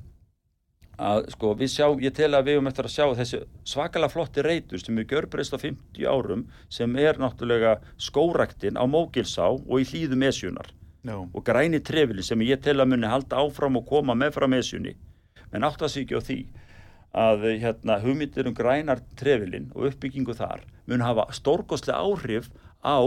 [0.98, 4.44] að sko við sjá, ég tel að við höfum eftir að sjá þessi svakalega flotti
[4.46, 9.88] reytur sem er gjörbreyst á 50 árum sem er náttúrulega skóraktin á Mógilsá og í
[9.88, 10.72] hlýðum esjunar
[11.02, 11.16] Já.
[11.18, 14.94] og græni trefili sem ég tel að muni halda áfram og koma með frá mesjunni
[15.52, 16.38] en átt að ekki á því
[17.12, 22.48] að hérna, hugmyndir um grænar trefilin og uppbyggingu þar mun hafa stórkostlega áhrif
[22.80, 22.98] á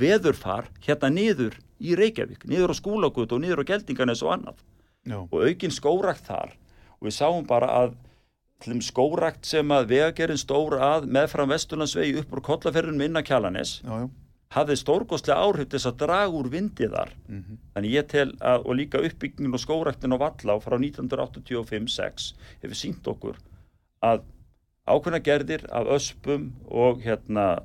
[0.00, 4.60] veðurfar hérna niður í Reykjavík, niður á skúlagut og niður á geldingarnes og annað.
[5.08, 5.16] Já.
[5.16, 6.54] og aukin skórakt þar.
[7.00, 7.94] Og við sáum bara að
[8.84, 13.30] skórakt sem að vegagerinn stór að meðfram Vesturlandsvegi upp úr kollaferðunum inn að
[14.50, 14.60] Já, já.
[14.60, 17.10] hafði stórkostlega áhrif til þess að draga úr vindi þar.
[17.28, 17.58] Mhm.
[17.74, 23.06] þannig ég tel að og líka uppbyggingin og skóraktin á Vallá frá 1985-6 hefur sínt
[23.06, 23.36] okkur
[24.02, 24.22] að
[24.86, 27.62] ákveðna gerðir af öspum og hérna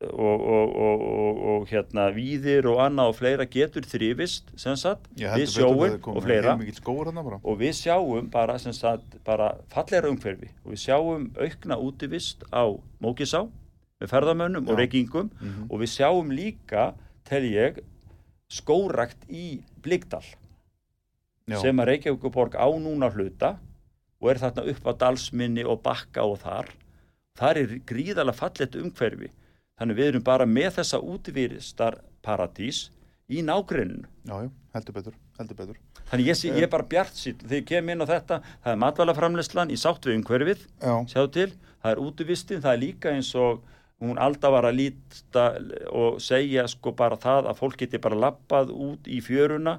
[0.00, 5.08] og, og, og, og, og hérna víðir og annað og fleira getur þrifist sem sagt.
[5.18, 6.54] Ég við það og fleira.
[7.42, 10.52] og við sjáum bara, sem sagt, bara fallegra umhverfi.
[10.64, 13.48] Og við sjáum aukna útivist á Mókisá
[14.00, 14.78] með ferðamönnum og Já.
[14.82, 15.66] reykingum Mhm.
[15.70, 16.94] og við sjáum líka,
[17.24, 17.80] tel ég,
[18.48, 20.24] skórakt í Blikdal
[21.48, 21.60] Já.
[21.60, 23.58] sem að Reykjavíkuborg á núna hluta
[24.20, 26.68] og er þarna upp á dalsminni og bakka og þar.
[27.36, 29.30] Þar er gríðalega fallet umhverfi.
[29.78, 32.90] Þannig við erum bara með þessa útviristar paradís
[33.30, 34.06] í nágrenninu.
[34.26, 34.50] Já, já.
[34.74, 35.14] Heldur betur.
[35.38, 35.76] Heldur betur.
[36.10, 38.72] Þannig ég, sé, ég er bara bjart sýtt, þegar ég kem inn á þetta, það
[38.72, 41.04] er matvælaframleyslan í sátt við umhverfið, Já.
[41.06, 41.52] sjáðu til,
[41.84, 43.60] það er útivistin, það er líka eins og
[44.02, 45.44] hún alltaf var að líta
[45.90, 49.78] og segja sko bara það að fólk geti bara lappað út í fjöruna,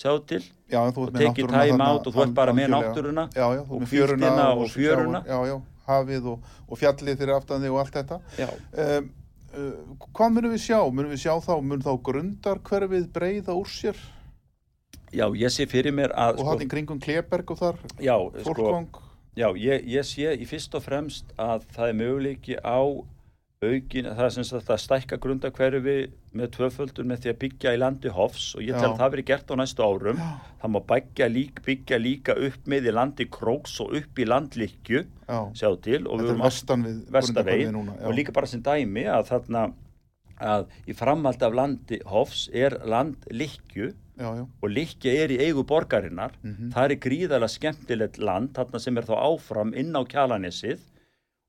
[0.00, 3.60] sjáðu til, Já, Og tekið þarna out og þú ert bara með náttúruna Já, já,
[3.62, 5.60] og fjöruna og sjávar- fjöruna.
[5.84, 8.16] Hafið og, og fjallið fyrir aftan þig og allt þetta.
[8.40, 9.08] Um,
[9.52, 10.78] uh, hvað munum við sjá?
[10.88, 14.00] Munum við sjá þá, mun þá grundarkverfið breyða úr sér
[15.14, 18.16] já, ég sé fyrir mér að, og sko, hann í kringum Kleberg og þar, já,
[18.40, 18.88] sko, fólkvang?
[19.38, 22.78] Já, ég, ég sé í fyrst og fremst að það er möguleiki á
[23.68, 25.94] aukin, það er sem sagt að stækka grundakverfi
[26.34, 29.26] með tvöföldun með því að byggja í landi hofs og ég tel að það verið
[29.30, 30.18] gert á næstu árum.
[30.20, 30.30] Já.
[30.62, 35.04] Það má byggja, lík, byggja líka upp með í landi króks og upp í landlikju,
[35.28, 36.02] Já, sjáðu til.
[36.06, 39.66] og við er erum vestan við vestavegin og líka bara sem dæmi að þarna
[40.44, 45.64] að í framhald af landi hofs er landlikju Já, já, og Likja er í eigu
[45.66, 46.70] borgarinnar Mhm.
[46.70, 50.78] það er gríðalega skemmtilegt land þarna sem er þá áfram inn á kjalanesið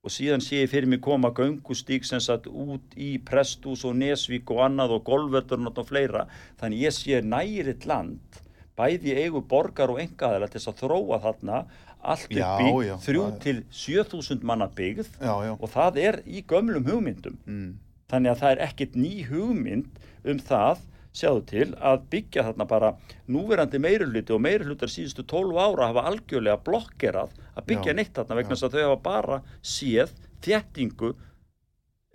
[0.05, 4.51] og síðan sé ég fyrir mig koma göngustík sem satt út í Prestús og Nesvík
[4.53, 6.27] og annað og golfvöldurinn og fleira
[6.61, 8.39] þannig ég sé næriðt land
[8.77, 11.61] bæði eigu borgar og engaðala til þess að þróa þarna
[12.05, 12.71] allt upp í
[13.07, 15.53] þrjú til 7000 manna byggð já, já.
[15.57, 17.71] og það er í gömlum hugmyndum Mm.
[18.11, 20.83] þannig að það er ekkit ný hugmynd um það
[21.15, 22.91] sjáðu til að byggja þarna bara
[23.31, 28.39] núverandi meiruluti og meirulutar síðustu 12 ára hafa algjörlega blokkerað að byggja Já, neitt þarna
[28.39, 31.13] vegna þess að þau hafa bara séð þéttingu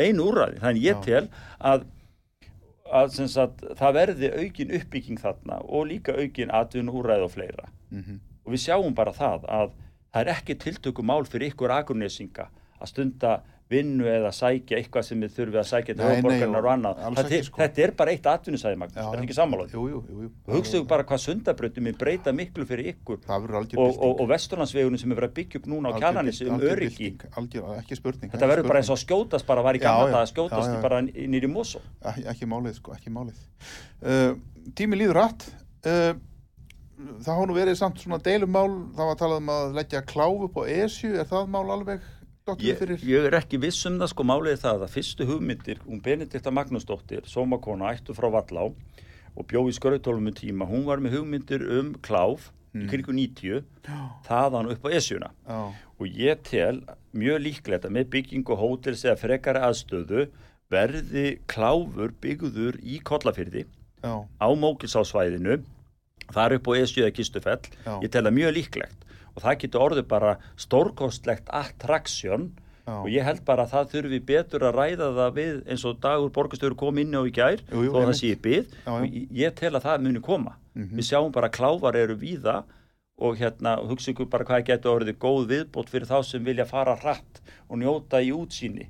[0.00, 0.60] einu úrræði.
[0.62, 1.04] Þannig ég Já.
[1.08, 1.24] tel
[1.58, 1.86] að,
[3.00, 7.70] að sagt, það verði aukin uppbygging þarna og líka aukin atvinnu úrræði og fleira.
[7.90, 9.72] Mm og við sjáum bara það að
[10.10, 12.48] það er ekki tiltöku mál fyrir ykkur akurnesinga
[12.80, 13.34] að stunda
[13.70, 17.00] vinnu eða sækja eitthvað sem þið þurfið að sækja til höfuborgarnar og annað.
[17.04, 17.60] Þetta, ekki, er- sko.
[17.60, 19.24] þetta er bara eitt atvinnusæði, Magnús, er þetta já.
[19.26, 19.74] ekki sammálaði?
[19.76, 20.30] Jú, jú, jú, jú.
[20.50, 23.46] Hugsaðu bara hvað sundabrautum er breyta miklu fyrir ykkur Það
[23.78, 27.10] og, og, og vesturlandsvegunum sem er verið að byggja upp núna á bylt- um öryggi.
[27.78, 30.82] ekki spurning Þetta verður bara eins og skjótast bara var í gamla það að skjótast
[30.82, 31.80] bara nýri Mosó.
[32.02, 33.38] ekki, málið sko, ekki málið
[34.02, 34.34] uh,
[34.74, 35.46] tími líður rætt
[35.86, 36.14] uh,
[37.20, 40.58] það hafa nú verið samt svona deilumál, það var talað um að leggja kláf upp
[40.60, 42.02] á ESU, er það mál alveg
[42.58, 46.52] Ég, ég er ekki viss um það sko málið það að fyrstu hugmyndir, hún Benedikta
[46.54, 51.64] Magnúsdóttir, sómakona, ættu frá Vallá og bjó í skrautólum um tíma, hún var með hugmyndir
[51.78, 53.64] um kláf í krigu 90,
[54.26, 55.32] þaðan upp á esjuna.
[55.46, 55.60] Já,
[56.00, 56.80] og ég tel
[57.12, 60.28] mjög líklegt að með byggingu hótels eða frekari aðstöðu
[60.70, 65.58] verði kláfur byggður í kollafyrði já, á mókilsásvæðinu
[66.30, 67.62] þar upp á esju eða kistufell.
[67.84, 67.98] Já.
[68.04, 69.06] ég tel það mjög líklegt
[69.36, 72.50] og það getur orðið bara stórkostlegt attraksjón
[72.86, 72.94] Já.
[72.96, 76.30] og ég held bara að það þurfi betur að ræða það við eins og dagur
[76.34, 78.92] borgastöður kom inn á í gær Jú, jú, þó að það sé Já, já.
[78.94, 80.54] og ég, ég tel að það muni koma.
[80.74, 80.96] Mhm.
[80.96, 82.56] við sjáum bara að kláfar eru víða
[83.20, 86.96] og hérna hugsa ykkur bara hvað getur orðið góð viðbót fyrir þá sem vilja fara
[86.96, 88.86] hratt og njóta í útsýni.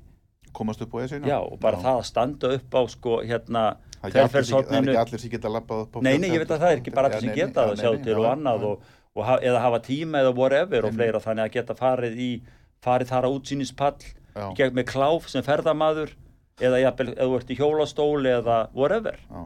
[0.55, 4.15] Komast upp á ESU já og bara það að standa upp á sko hérna Það
[4.15, 6.79] er ekki allir sem- geta labbað upp á Nei, nei, ég veit að það er
[6.81, 8.67] ekki bara Já, allir sem geta það já, sjá til og já, annað já.
[8.71, 8.81] og
[9.19, 12.31] ha, eða hafa tíma eða whatever og fleira þannig að geta farið í
[12.83, 16.15] farið þar á útsýnispall í gegn með kláf sem ferðamaður
[16.61, 19.41] eða jafnvel, eða þú ert í hjólastól eða whatever Já.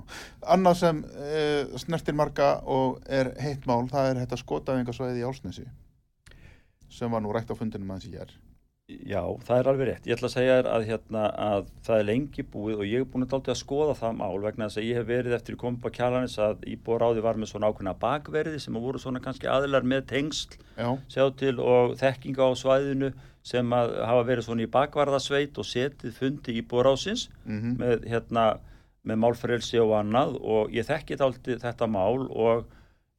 [0.55, 5.67] Annað sem uh, snertir marga og er heitt mál, það er þetta skotafingasvæði í Álsnesi
[6.95, 8.29] sem var nú rætt á fundinum aðeins í hér.
[8.85, 10.03] Já, það er alveg rétt.
[10.05, 13.07] Ég ætla að segja þér að, hérna, að það er lengi búið og ég hef
[13.15, 15.95] búin að skoða það mál vegna þess að ég hef verið eftir í komið á
[15.95, 20.59] kjalanis að íbúið var með svona ákveðna bakverði sem voru svona kannski aðilar með tengsl
[20.77, 23.11] Já, sjá til og þekkinga á svæðinu
[23.45, 28.47] sem að hafa verið svona í bakvarðasveit og setið fundi íbúrásins mhm, með hérna
[29.05, 32.65] með málfrelsi og annað og ég þekki þetta mál og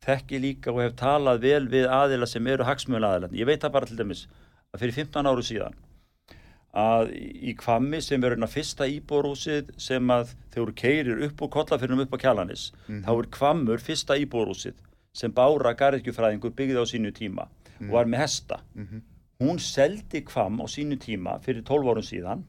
[0.07, 3.31] þekki líka og hef talað vel við aðila sem eru hagsmjöla aðila.
[3.35, 4.27] Ég veit það bara til dæmis
[4.77, 5.77] að fyrir 15 áru síðan
[6.77, 12.03] að í Kvammi sem er hérna fyrsta íbúrúsið sem að þegar keirir upp úr kollafyrnum
[12.05, 14.77] upp á kjalanis þá er Kvammur fyrsta íbúrúsið
[15.16, 17.47] sem Bára Garðkjufræðingur byggði á sínu tíma
[17.81, 18.61] og var með hesta.
[18.74, 19.01] Mhm,
[19.41, 22.45] hún seldi Kvamm á sínu tíma fyrir 12 árum síðan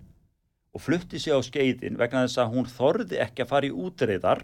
[0.76, 4.44] og flutti sig á skeiðin vegna þess að hún þorði ekki að fara í útreiðar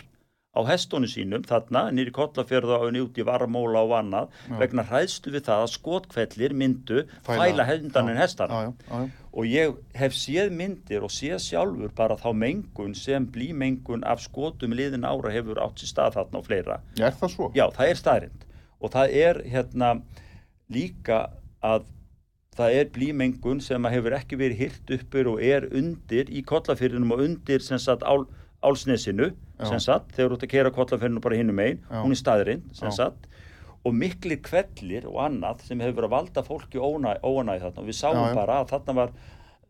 [0.54, 5.48] á hestónu sínum þarna, nýri kollafjörða og nýtt í varmóla og annað vegna hræðstu við
[5.48, 7.38] það að skotkvellir myndu Fæla.
[7.42, 11.96] fæla hendanin hestana já, já, já, já, og ég hef séð myndir og séð sjálfur
[11.98, 16.46] bara þá mengun sem blímengun af skotum liðin ára hefur átt sér stað þarna og
[16.46, 17.50] fleira Já, er það svo?
[17.58, 18.46] Já, það er staðrind
[18.84, 19.90] og það er hérna
[20.70, 21.20] líka
[21.64, 21.90] að
[22.54, 27.24] það er blímengun sem hefur ekki verið hyrt uppur og er undir í kollafyrðinum og
[27.26, 28.28] undir sem sagt ál,
[28.62, 29.43] álsnesinu Já.
[29.62, 32.02] Sem sagt, þegar þú ert að kera kollafyrðinu bara hinnum einn, Já.
[32.04, 32.96] hún er staðrind sem Já.
[32.96, 33.28] sagt
[33.86, 37.88] og miklir kvellir og annað sem hefur verið að valda fólki ónæ, ónæði þarna og
[37.90, 38.36] við sáum Já, já.
[38.36, 39.12] bara að þarna var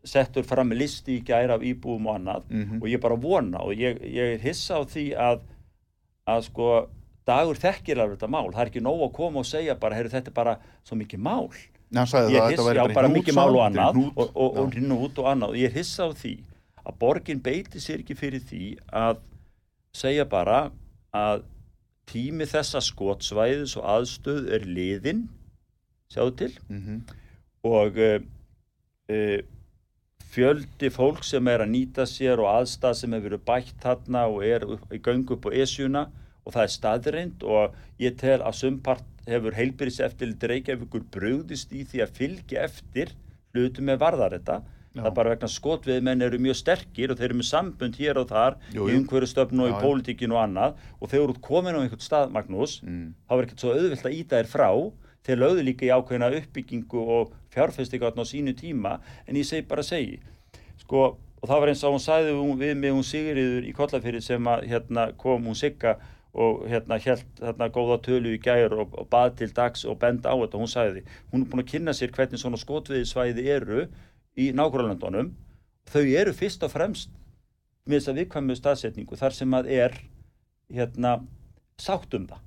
[0.04, 2.82] settur fram listi í gæra af íbúum og annað Mhm.
[2.82, 5.40] og ég bara vona og ég, ég er hissa á því að
[6.28, 6.88] að sko
[7.26, 10.10] dagur þekkir alveg þetta mál, það er ekki nóg að koma og segja bara, heyrðu
[10.12, 11.48] þetta er bara svo mikið mál
[12.06, 14.74] sagði ég er hissa, já bara, mikið mál og annað og, og, og já.
[14.78, 16.34] rinnu út og annað og ég er hissa á því
[16.84, 19.18] að borgin beiti sér ekki fyrir því að
[19.94, 20.68] segja bara
[21.14, 21.44] að
[22.10, 25.24] tími þessa skotsvæðis og aðstöð er liðin
[26.12, 26.52] sjáðu til.
[26.68, 27.00] Mhm,
[27.64, 28.18] og uh,
[29.08, 29.38] uh,
[30.34, 34.44] fjöldi fólk sem er að nýta sér og aðstæð sem hefur verið bætt þarna og
[34.44, 36.08] er í göngu upp á esjuna
[36.44, 41.84] og það er staðreind og ég tel að sumpart hefur heilbyrðis eftir Reykjavíkur brugðist í
[41.88, 43.14] því að fylgja eftir
[43.54, 44.58] hlutum með varðar þetta
[44.94, 45.00] Já.
[45.02, 48.28] það er bara vegna skotviðmenn eru mjög sterkir og þeir eru með sambund hér og
[48.30, 48.98] þar Jú, í jú.
[49.00, 50.76] umhverjustöfnu og Já, í pólitíkinu og annað.
[51.00, 54.06] Og þegar þú ert komin á einhvern stað Magnús mm, þá var ekkert svo auðvilt
[54.06, 54.68] að íta þér frá.
[55.24, 58.98] Þeir lögðu líka í ákveðina uppbyggingu og fjárfestingarn á sínu tíma.
[59.26, 60.20] En ég segi bara segi
[60.84, 61.04] sko,
[61.42, 64.68] og það var eins og hún hún, við mig hún Sigriður í Kollafyrir sem að
[64.70, 65.98] hérna kom hún Sigga
[66.34, 70.30] og hérna held hérna góða tölu í gær og, og bað til dags og benda
[70.30, 70.58] á þetta.
[70.58, 73.86] Hún sagði, hún er búin að kynna sér hvernig svona skotviðisvæði eru
[74.40, 75.32] í nágrálöndunum
[75.92, 77.12] þau eru fyrst og fremst
[77.84, 79.98] með þess að viðkvæmu staðsetningu þar sem að er
[80.72, 81.18] hérna
[81.80, 82.40] sátt um það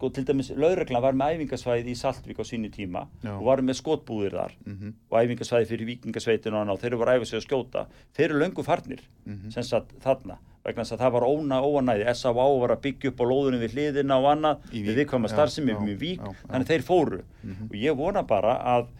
[0.00, 3.34] sko til dæmis lauruglan var með æfingasvæði í Saltvík á sínu tíma Já.
[3.36, 7.00] og var með skotbúðir þar mhm, og æfingasvæði fyrir vikingasveitinu og annað og þeir eru
[7.02, 7.82] voru sig að skjóta
[8.16, 9.50] þeir eru löngu farnir mhm.
[9.52, 12.46] sem sagt þarna vegna þess að það var óna óanæði S.A.V.
[12.60, 16.20] var að byggja upp á lóðunum við hliðina og annað við viðkvæma starfsemi í vík
[16.20, 16.48] já, já.
[16.50, 17.68] þannig þeir fóru Mhm.
[17.70, 18.90] og ég vona bara að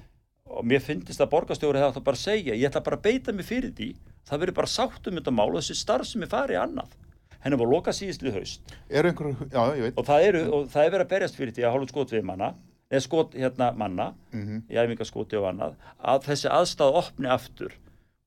[0.51, 3.33] og mér finnst að borgarstjóri það átt að bara segja, ég ætla bara að beita
[3.37, 3.89] mig fyrir því
[4.31, 6.97] það verður bara sátt um þetta mál og þessi starf sem er farið annað.
[7.41, 8.75] Henni var loka síðistlið haust.
[8.91, 12.11] Er einhver, já, ég og það, er verið að berjast fyrir því að hálfum skot
[12.13, 12.51] við manna
[12.91, 14.59] eða skot hérna manna Mhm.
[14.69, 15.75] í æfingaskoti og annað
[16.05, 17.73] að þessi aðstæð opni aftur.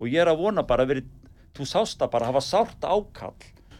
[0.01, 1.03] Og ég er að vona bara að veri
[1.53, 3.35] þú sást að bara hafa sárt ákall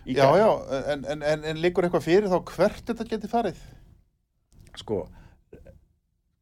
[0.06, 0.50] í Já, já,
[0.94, 3.58] en, en, en, en liggur eitthvað fyrir þá hvert þetta geti farið?
[4.76, 5.08] sko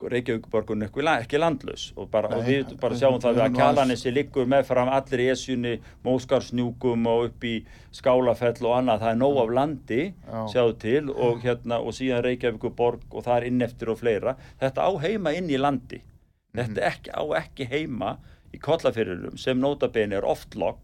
[0.09, 4.11] Reykjavíkuborgun ekki, landlaus og, bara, og Nei, við bara sjáum það við að nú kjalanissi
[4.13, 5.73] liggur meðfram allir esjunni,
[6.03, 7.53] móskarsnjúkum og upp í
[7.93, 8.99] skálafell og annað.
[9.03, 10.41] Það er nóg af landi, Já.
[10.53, 14.35] sjáðu til og hérna og síðan Reykjavíkuborg og það er inn eftir og fleira.
[14.61, 16.01] Þetta á heima inn í landi.
[16.55, 16.87] Þetta Mhm.
[16.91, 18.17] ekki, á ekki heima
[18.53, 20.77] í kollafyrirum sem nótabene er oft logg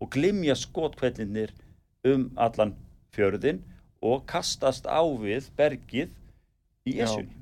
[0.00, 1.50] og glimja skotkvellinir
[2.04, 2.74] um allan
[3.12, 3.58] fjörðin
[4.02, 6.08] og kastast á við bergið
[6.86, 7.34] í esjunni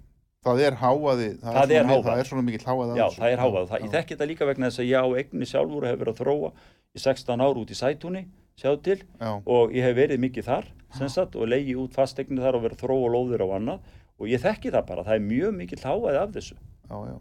[0.47, 2.07] það er háaði, það, Það er, er svona, hávaði.
[2.09, 3.69] það er svona mikill háaði Já, það er hávað.
[3.71, 6.13] Það, ég þekki þetta líka vegna þess að ég á eigni sjálfur og hef verið
[6.15, 6.51] að þróa
[6.97, 8.23] í 16 ár út í sætúni,
[8.57, 10.69] sjáðu til, Já, og ég hef verið mikið þar,
[11.13, 14.41] sagt, og leiði út fastegnir þar og verið að þróa lóðir á annað og ég
[14.41, 16.55] þekki það bara, það er mjög mikið hávaði af þessu.
[16.89, 17.17] já, já,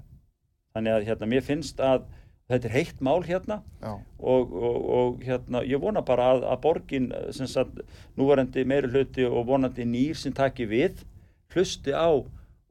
[0.76, 2.06] Þannig að hérna, mér finnst að
[2.52, 3.58] þetta er heitt mál hérna
[4.20, 7.80] og, og, og hérna, ég vona bara að, að borgin, sagt,
[8.20, 11.02] núvarendi meiri hluti og vonandi nýr sem taki við,
[11.56, 12.12] hlusti á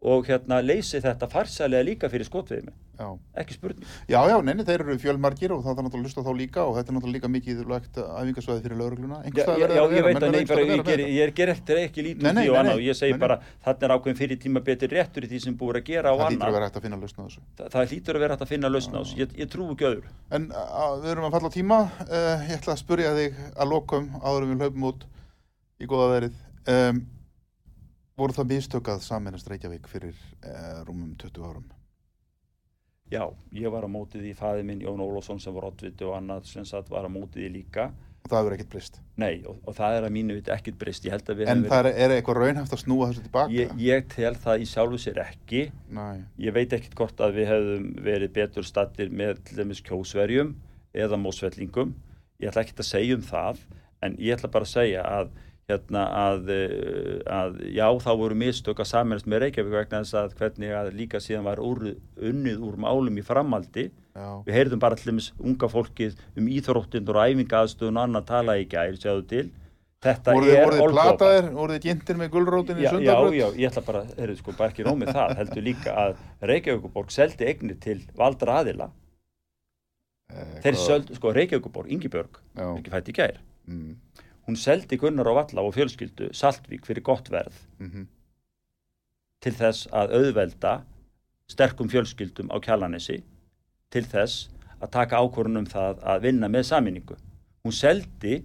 [0.04, 3.06] og hérna leysi þetta farsælega líka fyrir skotveimi, já.
[3.40, 3.86] ekki spurning.
[4.10, 6.64] Já, já, neini, þeir eru fjölmargir og það er náttúrulega að hlusta á þá líka
[6.64, 9.20] og þetta er náttúrulega líka mikið lagt æfingasvæði fyrir laurugluna.
[9.24, 12.40] Já, já, já, ég veit að bara, ég ger, ég ger eftir ekki lítið úr
[12.40, 15.32] því og annað og ég segi bara þarna er ákveðin fyrir tíma betur réttur í
[15.32, 17.24] því sem búið að gera og Það hlýtur að annað vera hægt að finna lausna
[17.24, 17.44] á þessu.
[17.56, 20.12] Þa, það hlýtur að vera hægt að finna lausna þessu ég, ég trú ekki öðru
[20.34, 24.08] En við erum að falla á tíma, uh, ég ætla að spurja þig að lokum
[24.20, 25.04] áður en við hlaupum út
[25.80, 26.40] í góða verið.
[26.70, 27.02] Um,
[28.18, 30.14] voru það mistökað saminast Reykjavík fyrir
[30.46, 31.66] uh, rúmum 20 árum?
[33.12, 36.46] Já, ég var á mótið í fæði minn Jón Ólafsson sem var oddviti og annað
[36.48, 37.90] sem sagt var á mótið í líka
[38.24, 38.94] Og það hefur ekkert breyst.
[39.20, 40.52] Nei, og, og það er að mínu viti
[41.34, 43.52] að við En hefum það er, er eitthvað raunhæft að snúa þessu tilbaka?
[43.52, 45.60] ég, ég tel það í sjálfu sér ekki
[45.92, 46.06] Næ,
[46.46, 50.54] ég veit ekkit hvort að við hefðum verið betur stattir með til dæmis kjósverjum
[50.96, 51.92] eða mósvellingum
[52.40, 53.60] ég ætla ekkit að segja um það
[54.00, 55.36] en ég ætla bara að segja að
[55.70, 60.34] hérna að, eh, að já þá voru mistök að saminast með Reykjavík vegna þess að
[60.38, 64.98] hvernig að líka síðan var úr, unnið úr málum í framaldi já, við heyrðum bara
[64.98, 69.46] allir unga fólkið um íþróttindur og æfingaðstöðun og annað tala í gær, sjáðu til.
[70.04, 73.36] Þetta voru er voru þið plataðir, voru þið gintir með gulrótin í Já, já, sundarbröð?
[73.38, 76.18] já, ég ætla bara, heyrðu sko, bara ekki rómið það, heldur líka að
[76.50, 78.90] Reykjavíkuborg seldi eignir til valdra aðila.
[80.60, 82.36] Þeir söldu, sko, Reykjavíkuborg, Ingibjörg,
[82.66, 83.38] ekki fætt í gær,
[83.70, 83.94] mm,
[84.48, 88.06] hún seldi Gunnar og Valla og fjölskyldu Saltvík fyrir gott verð mm
[89.44, 90.74] til þess að auðvelda
[91.52, 93.20] sterkum fjölskyldum á kjallanessi
[93.92, 94.48] til þess
[94.80, 97.16] að taka ákvörðun um það að vinna með saminningu.
[97.64, 98.38] Hún seldi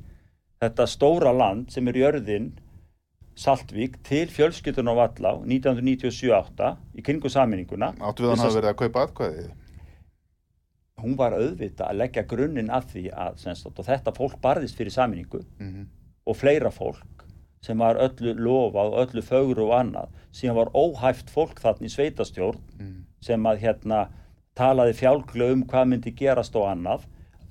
[0.60, 2.52] þetta stóra land sem er jörðin
[3.40, 7.94] Saltvík til fjölskyldun á Valla 1997-8 í kringu saminninguna.
[8.04, 9.54] Áttu við hann hafa verið að kaupa atkvæðið?
[11.00, 15.46] Hún var auðvita að leggja grunninn að því að sagt, þetta fólk barðist fyrir saminningu
[15.60, 15.88] Mm
[16.30, 17.26] og fleira fólk
[17.66, 21.92] sem var öllu lofað og öllu fögru og annað síðan var óhæft fólk þarna í
[21.92, 22.94] sveitastjórn mm.
[23.26, 24.04] sem að hérna
[24.56, 27.04] talaði fjálglega um hvað myndi gerast og annað.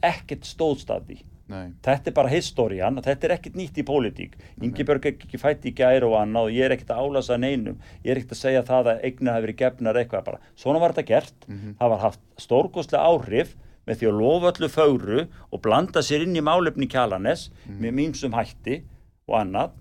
[0.04, 1.18] Ekkert stóðst af því
[1.48, 4.34] Nei, þetta er bara historian, þetta er ekkert nýtt í pólitík.
[4.60, 7.78] Ingibjörg er ekki fætt í gæri og annað og ég er ekkert að álasa neinum.
[8.04, 10.92] Ég er ekkert að segja það að eignar hafi verið gefnar eitthvað bara, svona var
[10.92, 11.46] þetta gert.
[11.80, 13.54] Það var haft stórkostlega áhrif
[13.88, 17.46] með því að lofa öllu fögru og blanda sér inn í málefni kjalanes
[17.80, 18.82] með mýmsum hætti
[19.26, 19.72] og annað.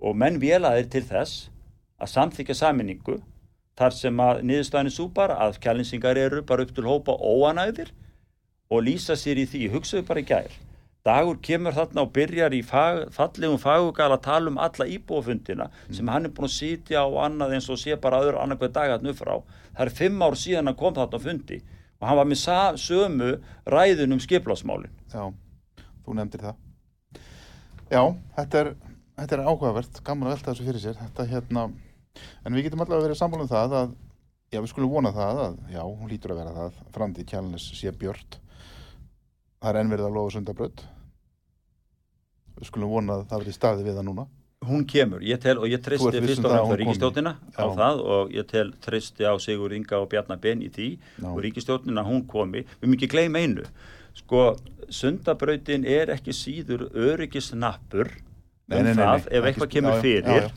[0.00, 1.50] Og menn vélaðir til þess
[2.00, 3.18] að samþykja saminningu
[3.76, 7.92] þar sem að niðurstæðinu sú bara að kjalinsingar eru bara upp til hópa óanæðir
[8.70, 10.56] og lýsa sér í því, hugsaðu bara í gær
[11.06, 16.08] dagur kemur þarna og byrjar í fag, fallegum fagugal að tala um alla íbúafundina sem
[16.12, 18.96] hann er búin að sitja á annað eins og sé bara öðru annað hver dag
[18.96, 19.36] að frá
[19.76, 21.62] það er fimm ár síðan hann kom þarna á fundi
[22.00, 22.42] og hann var með
[22.80, 23.30] sömu
[23.64, 25.32] ræðun um skiplásmálin já,
[26.04, 26.66] þú nefndir það.
[27.90, 28.02] Já,
[28.36, 28.68] þetta er,
[29.18, 30.98] þetta er áhugavert, gaman að velta þessu fyrir sér.
[31.00, 31.64] Þetta hérna,
[32.46, 33.96] en við getum allavega verið sammála um það að,
[34.50, 37.94] já, við skulum vona það að, já, hún lítur að vera það, framtíð kjálnes sé
[38.02, 38.38] björt.
[39.60, 40.82] Það er enn verið að lofa sundabrödd.
[42.60, 44.26] Við skulum vona að það verið staði við það núna.
[44.68, 47.30] hún kemur, ég tel og ég ert viss fyrst um og það fremst á ríkistjóttina
[47.56, 51.28] á það og ég tel treysti á Sigur Inga og Bjarnar Ben í því Já.
[51.30, 52.66] og ríkistjóttina hún komi.
[52.82, 53.64] Við mjög ekki gleyma einu.
[54.20, 54.42] Sko,
[54.92, 58.10] sundabrautin er ekki síður öryggisnappur
[58.68, 60.50] Nei, um nei, nei, það nei, ef ekki eitthvað kemur fyrir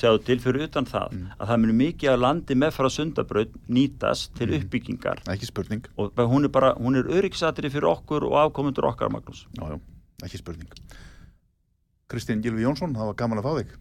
[0.00, 1.26] sjáðu til fyrir utan það Mm.
[1.38, 4.62] að það muni mikið að landi með frá sundabraut nýtast til Mm.
[4.64, 9.10] uppbyggingar ekki spurning og hún er bara, hún er öryggsatri fyrir okkur og afkomundur okkar
[9.12, 9.78] Magnús já, já,
[10.24, 10.72] ekki spurning
[12.10, 13.78] Kristinn Gilvi Jónsson, það var gaman að fá þig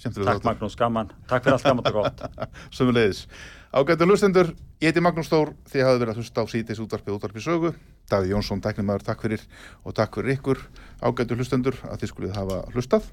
[0.00, 2.20] Skemmtilega Takk Magnús, gaman, takk fyrir allt gaman og gott
[2.76, 3.26] Sömulegis.
[3.74, 7.44] Ágættu hlustendur, ég heiti Magnús Þór, þið hafið verið að hlusta á síðdeis útvarpið útvarpið
[7.44, 7.72] sögu.
[8.10, 9.42] Davíð Jónsson, tæknimaður, takk fyrir
[9.84, 10.62] og takk fyrir ykkur
[11.02, 13.10] ágættu hlustendur að þið skulið hafa hlustað.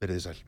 [0.00, 0.40] Verið þið sæl.